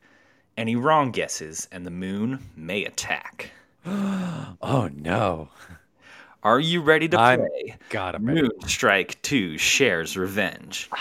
[0.55, 3.51] Any wrong guesses and the moon may attack.
[3.85, 5.49] oh no.
[6.43, 7.77] Are you ready to play?
[7.89, 8.41] God, I'm ready.
[8.41, 10.89] Moonstrike 2 Cher's Revenge.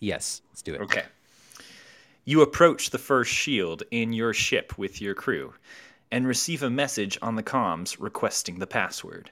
[0.00, 0.80] Yes, let's do it.
[0.80, 1.04] Okay.
[2.24, 5.54] You approach the first shield in your ship with your crew
[6.12, 9.30] and receive a message on the comms requesting the password.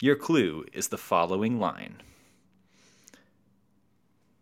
[0.00, 1.96] Your clue is the following line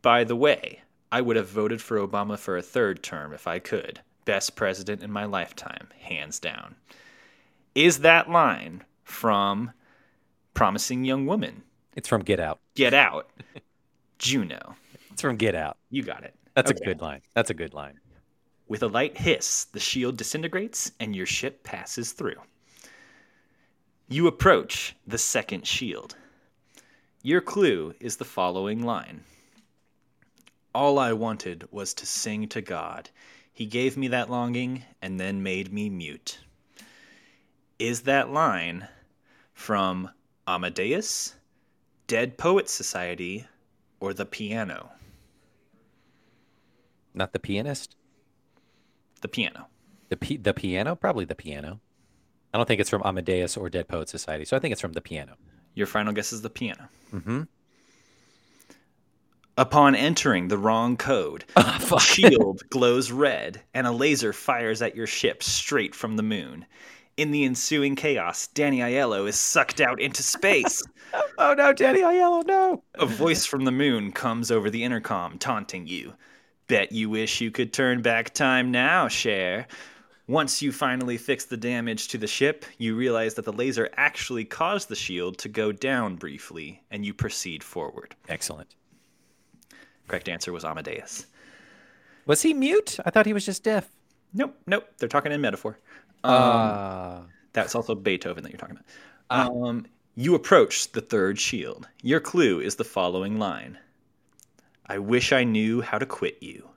[0.00, 3.58] By the way, I would have voted for Obama for a third term if I
[3.58, 4.00] could.
[4.24, 6.76] Best president in my lifetime, hands down.
[7.74, 9.72] Is that line from
[10.54, 11.62] Promising Young Woman?
[11.96, 12.60] It's from Get Out.
[12.76, 13.30] Get Out.
[14.18, 14.76] Juno.
[15.10, 15.78] It's from Get Out.
[15.90, 16.34] You got it.
[16.58, 16.80] That's Okay.
[16.82, 17.22] a good line.
[17.34, 18.00] That's a good line.
[18.66, 22.42] With a light hiss, the shield disintegrates and your ship passes through.
[24.08, 26.16] You approach the second shield.
[27.22, 29.22] Your clue is the following line
[30.74, 33.10] All I wanted was to sing to God.
[33.52, 36.40] He gave me that longing and then made me mute.
[37.78, 38.88] Is that line
[39.54, 40.10] from
[40.48, 41.36] Amadeus,
[42.08, 43.46] Dead Poets Society,
[44.00, 44.90] or The Piano?
[47.18, 47.96] Not the pianist.
[49.22, 49.66] The Piano.
[50.08, 51.80] The pi- the piano, probably the piano.
[52.54, 54.92] I don't think it's from Amadeus or Dead Poet Society, so I think it's from
[54.92, 55.34] the piano.
[55.74, 56.88] Your final guess is the piano.
[57.12, 57.42] Mm-hmm.
[59.58, 64.94] Upon entering the wrong code, Ah, the shield glows red and a laser fires at
[64.94, 66.64] your ship straight from the moon.
[67.16, 70.82] In the ensuing chaos, Danny Aiello is sucked out into space.
[71.38, 72.82] Oh no, Danny Aiello, no!
[72.96, 76.12] a voice from the moon comes over the intercom, taunting you.
[76.68, 79.66] Bet you wish you could turn back time now, Cher.
[80.26, 84.44] Once you finally fix the damage to the ship, you realize that the laser actually
[84.44, 88.14] caused the shield to go down briefly, and you proceed forward.
[88.28, 88.74] Excellent.
[90.06, 91.26] Correct answer was Amadeus.
[92.26, 92.98] Was he mute?
[93.06, 93.88] I thought he was just deaf.
[94.34, 94.86] Nope, nope.
[94.98, 95.78] They're talking in metaphor.
[96.22, 97.20] Um, Uh,
[97.54, 98.76] That's also Beethoven that you're talking
[99.30, 99.50] about.
[99.50, 99.86] Um,
[100.16, 101.88] you approach the third shield.
[102.02, 103.78] Your clue is the following line
[104.88, 106.68] I wish I knew how to quit you.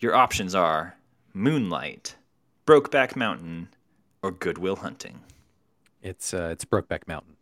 [0.00, 0.96] Your options are
[1.32, 2.16] Moonlight,
[2.66, 3.68] Brokeback Mountain,
[4.22, 5.20] or Good Will Hunting.
[6.02, 7.36] it's uh, it's Brokeback Mountain.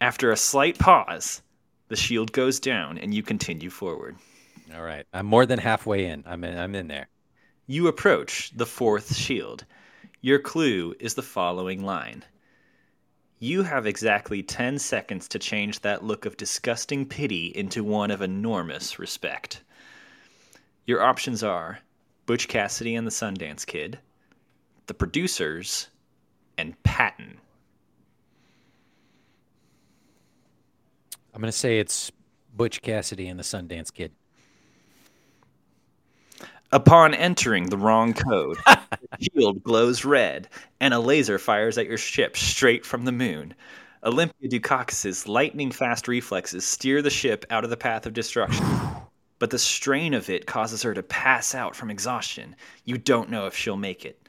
[0.00, 1.42] After a slight pause,
[1.88, 4.16] the shield goes down and you continue forward.
[4.74, 6.24] All right, I'm more than halfway in.
[6.26, 6.58] I'm in.
[6.58, 7.08] I'm in there.
[7.68, 9.64] You approach the fourth shield.
[10.20, 12.24] Your clue is the following line
[13.38, 18.22] You have exactly 10 seconds to change that look of disgusting pity into one of
[18.22, 19.62] enormous respect.
[20.86, 21.80] Your options are
[22.24, 23.98] Butch Cassidy and the Sundance Kid,
[24.86, 25.88] The Producers,
[26.56, 27.38] and Patton.
[31.34, 32.10] I'm gonna say it's
[32.56, 34.12] Butch Cassidy and the Sundance Kid.
[36.72, 38.56] Upon entering the wrong code,
[39.20, 40.48] shield glows red,
[40.80, 43.54] and a laser fires at your ship straight from the moon.
[44.04, 48.64] Olympia Dukakis's lightning fast reflexes steer the ship out of the path of destruction,
[49.38, 52.54] but the strain of it causes her to pass out from exhaustion.
[52.84, 54.28] You don't know if she'll make it.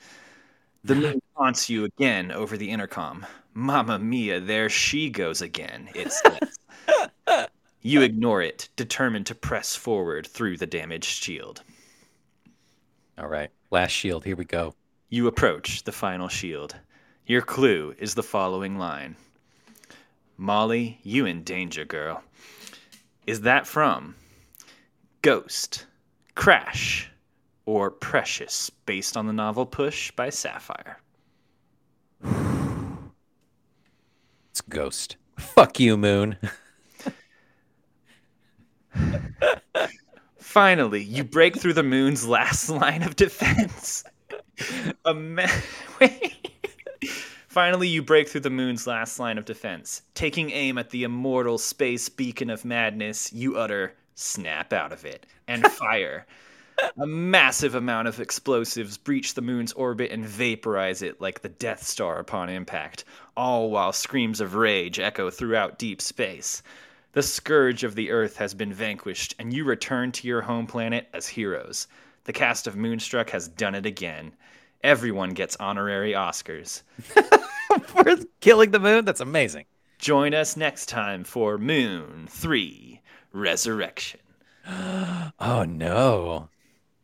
[0.83, 3.25] The moon taunts you again over the intercom.
[3.53, 7.47] Mamma mia, there she goes again, it says.
[7.81, 11.63] you ignore it, determined to press forward through the damaged shield.
[13.17, 14.23] All right, last shield.
[14.23, 14.73] Here we go.
[15.09, 16.75] You approach the final shield.
[17.25, 19.15] Your clue is the following line
[20.37, 22.23] Molly, you in danger, girl.
[23.25, 24.15] Is that from
[25.21, 25.85] Ghost,
[26.35, 27.11] Crash,
[27.65, 30.99] or Precious, based on the novel Push by Sapphire?
[34.51, 35.17] It's Ghost.
[35.37, 36.37] Fuck you, Moon.
[40.47, 44.05] Finally, you break through the moon's last line of defense.
[45.03, 45.45] A ma-
[47.49, 50.03] Finally, you break through the moon's last line of defense.
[50.15, 55.25] Taking aim at the immortal space beacon of madness, you utter, snap out of it,
[55.49, 56.25] and fire.
[56.97, 61.83] A massive amount of explosives breach the moon's orbit and vaporize it like the Death
[61.83, 63.03] Star upon impact,
[63.35, 66.63] all while screams of rage echo throughout deep space.
[67.17, 71.07] The scourge of the earth has been vanquished, and you return to your home planet
[71.15, 71.87] as heroes.
[72.25, 74.33] The cast of Moonstruck has done it again.
[74.83, 76.83] Everyone gets honorary Oscars.
[77.87, 79.03] For killing the moon?
[79.03, 79.65] That's amazing.
[79.97, 83.01] Join us next time for Moon 3
[83.33, 84.19] Resurrection.
[85.39, 86.49] Oh no.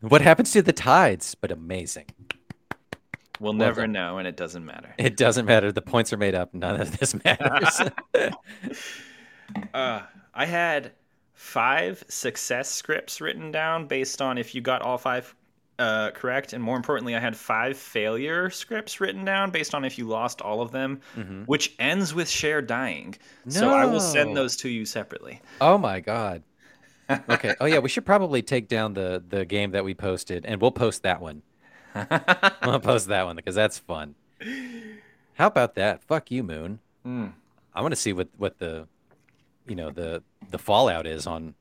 [0.01, 1.33] What happens to the tides?
[1.33, 2.05] But amazing.
[3.39, 4.93] We'll never know, and it doesn't matter.
[4.99, 5.71] It doesn't matter.
[5.71, 6.53] The points are made up.
[6.53, 7.81] None of this matters.
[9.73, 10.01] Uh,
[10.33, 10.91] I had
[11.33, 15.35] five success scripts written down based on if you got all five
[15.79, 19.97] uh, correct, and more importantly, I had five failure scripts written down based on if
[19.97, 21.01] you lost all of them,
[21.47, 23.15] which ends with Cher dying.
[23.47, 25.41] So I will send those to you separately.
[25.61, 26.43] oh my god.
[27.29, 27.53] Okay.
[27.59, 30.71] Oh yeah, we should probably take down the the game that we posted, and we'll
[30.71, 31.41] post that one.
[32.65, 34.15] we'll post that one because that's fun.
[35.33, 36.03] How about that?
[36.03, 36.79] Fuck you, Moon.
[37.75, 38.87] I want to see what what the,
[39.67, 41.55] you know the the fallout is on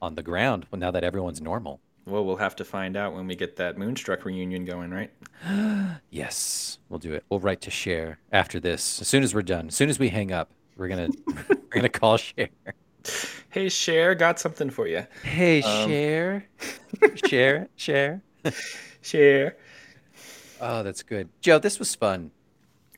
[0.00, 1.80] on the ground now that everyone's normal.
[2.06, 5.10] Well, we'll have to find out when we get that Moonstruck reunion going, right?
[6.10, 7.22] Yes, we'll do it.
[7.28, 9.00] We'll write to Cher after this.
[9.00, 11.88] As soon as we're done, as soon as we hang up, we're gonna we're gonna
[11.88, 12.48] call Cher.
[13.50, 15.06] Hey, Cher, got something for you.
[15.22, 16.46] Hey, Cher,
[17.26, 18.22] Cher, Cher.
[19.02, 19.56] Cher.
[20.60, 21.58] Oh, that's good, Joe.
[21.58, 22.30] This was fun.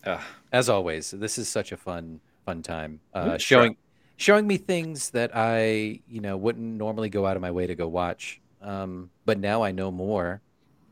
[0.05, 0.21] Ugh.
[0.53, 3.01] As always, this is such a fun fun time.
[3.13, 3.77] Uh, showing
[4.21, 7.75] showing me things that I you know wouldn't normally go out of my way to
[7.75, 8.41] go watch.
[8.61, 10.43] Um, but now I know more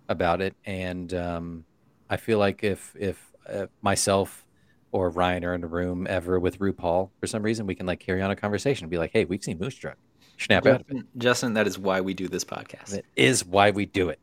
[0.08, 1.64] about it, and um,
[2.10, 4.46] I feel like if if uh, myself
[4.90, 8.00] or Ryan are in a room ever with RuPaul for some reason, we can like
[8.00, 9.98] carry on a conversation and be like, "Hey, we've seen Moonstruck."
[10.38, 11.04] Snap out of it.
[11.18, 12.94] Justin, that is why we do this podcast.
[12.94, 14.20] It is why we do it.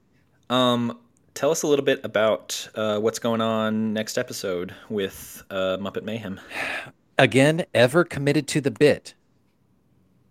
[0.49, 0.97] Um,
[1.33, 6.03] tell us a little bit about uh, what's going on next episode with uh, Muppet
[6.03, 6.39] Mayhem.
[7.17, 9.13] Again, ever committed to the bit.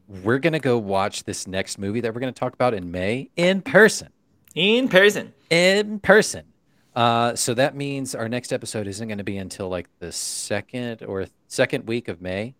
[0.06, 3.62] We're gonna go watch this next movie that we're gonna talk about in May in
[3.62, 4.08] person.
[4.54, 5.32] In person.
[5.50, 6.44] in person.
[6.94, 11.02] Uh, so that means our next episode isn't going to be until like the second
[11.02, 12.54] or second week of May.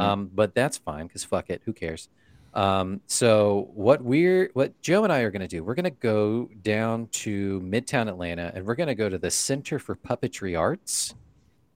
[0.00, 2.08] Um, but that's fine because fuck it, who cares?
[2.54, 5.90] Um, so what we're what Joe and I are going to do, we're going to
[5.90, 10.58] go down to Midtown Atlanta, and we're going to go to the Center for Puppetry
[10.58, 11.14] Arts,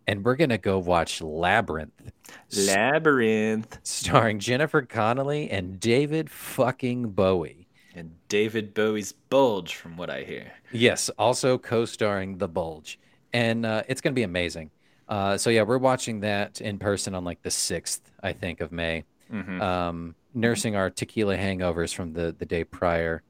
[0.08, 2.10] and we're going to go watch Labyrinth,
[2.56, 3.78] Labyrinth.
[3.82, 7.68] starring Jennifer Connelly and David fucking Bowie.
[7.94, 10.52] And David Bowie's Bulge, from what I hear.
[10.72, 12.98] Yes, also co-starring The Bulge,
[13.32, 14.70] and uh, it's going to be amazing.
[15.08, 18.72] Uh, so yeah, we're watching that in person on like the sixth, I think, of
[18.72, 19.04] May.
[19.32, 19.60] Mhm.
[19.60, 23.22] Um, nursing our tequila hangovers from the the day prior.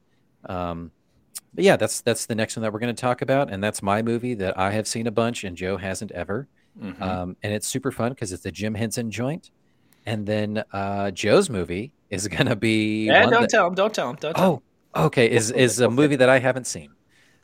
[0.45, 0.91] Um,
[1.53, 3.81] but yeah, that's that's the next one that we're going to talk about, and that's
[3.81, 6.47] my movie that I have seen a bunch and Joe hasn't ever.
[6.81, 7.01] Mhm.
[7.01, 9.51] Um, and it's super fun because it's the Jim Henson joint.
[10.05, 13.75] And then uh, Joe's movie is going to be Yeah, don't that- tell him.
[13.75, 14.15] Don't tell him.
[14.19, 14.61] Don't tell him.
[14.95, 15.29] Oh, okay.
[15.29, 16.89] Is is a movie that I haven't seen.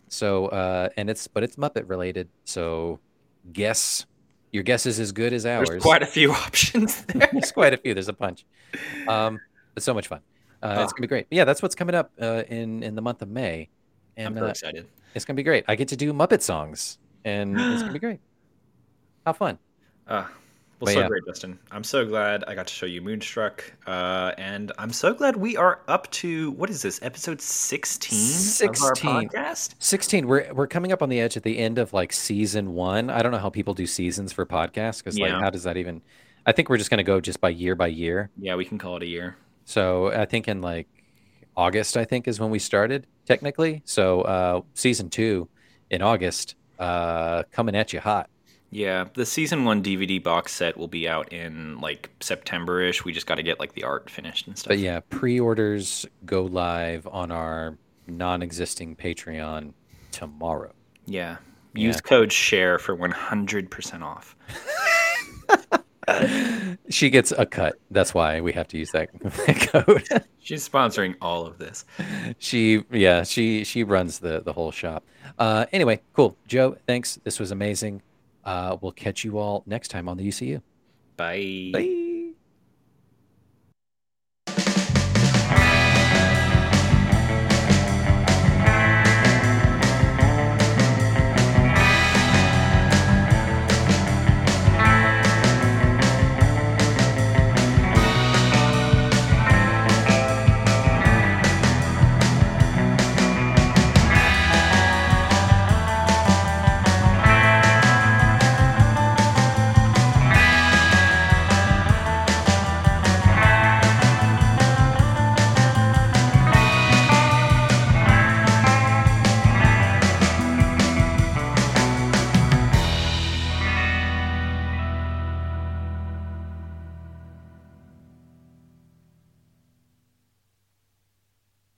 [0.08, 2.30] So uh and it's but it's Muppet related.
[2.46, 3.00] So
[3.52, 4.06] guess
[4.52, 5.68] your guess is as good as ours.
[5.70, 7.28] There's quite a few options there.
[7.32, 7.94] There's quite a few.
[7.94, 8.46] There's a bunch.
[9.08, 9.40] Um
[9.74, 10.22] but so much fun.
[10.64, 10.96] Uh, it's Oh.
[10.96, 11.28] gonna be great.
[11.30, 13.70] But yeah, that's what's coming up uh, in in the month of May.
[14.16, 14.88] And, I'm uh, excited.
[15.14, 15.66] it's gonna be great.
[15.68, 18.20] I get to do Muppet songs and it's gonna be great.
[19.26, 19.58] How fun.
[20.08, 20.30] Uh, well,
[20.80, 21.08] But so yeah.
[21.08, 21.58] great, Justin.
[21.72, 25.58] I'm so glad I got to show you Moonstruck, uh, and I'm so glad we
[25.58, 29.10] are up to what is this episode 16 of our 16.
[29.30, 29.76] podcast?
[29.80, 33.10] 16 we're we're coming up on the edge at the end of like season 1.
[33.10, 35.40] I don't know how people do seasons for podcasts like Yeah.
[35.40, 36.02] how does that even
[36.46, 38.30] I think we're just going to go just by year by year.
[38.38, 39.36] Yeah, we can call it a year.
[39.64, 40.88] So I think in like
[41.58, 43.82] August, I think is when we started technically.
[43.86, 45.48] So uh, season two
[45.90, 48.30] in August, uh, coming at you hot.
[48.76, 53.06] Yeah, the season one DVD box set will be out in like September ish.
[53.06, 54.68] We just got to get like the art finished and stuff.
[54.68, 59.72] But yeah, pre-orders go live on our non-existing Patreon
[60.12, 60.74] tomorrow.
[61.06, 61.38] Yeah.
[61.74, 61.88] Yeah.
[61.88, 64.36] Use code CHER for 100% off.
[66.90, 67.80] She gets a cut.
[67.90, 69.10] That's why we have to use that
[69.72, 70.04] code.
[70.40, 71.84] She's sponsoring all of this.
[72.38, 75.04] she, yeah, she she runs the the whole shop.
[75.40, 76.38] Uh, anyway, cool.
[76.48, 77.18] Joe, thanks.
[77.24, 78.04] This was amazing.
[78.46, 80.62] Uh, we'll catch you all next time on the UCU.
[81.18, 81.72] Bye.
[81.74, 82.02] Bye.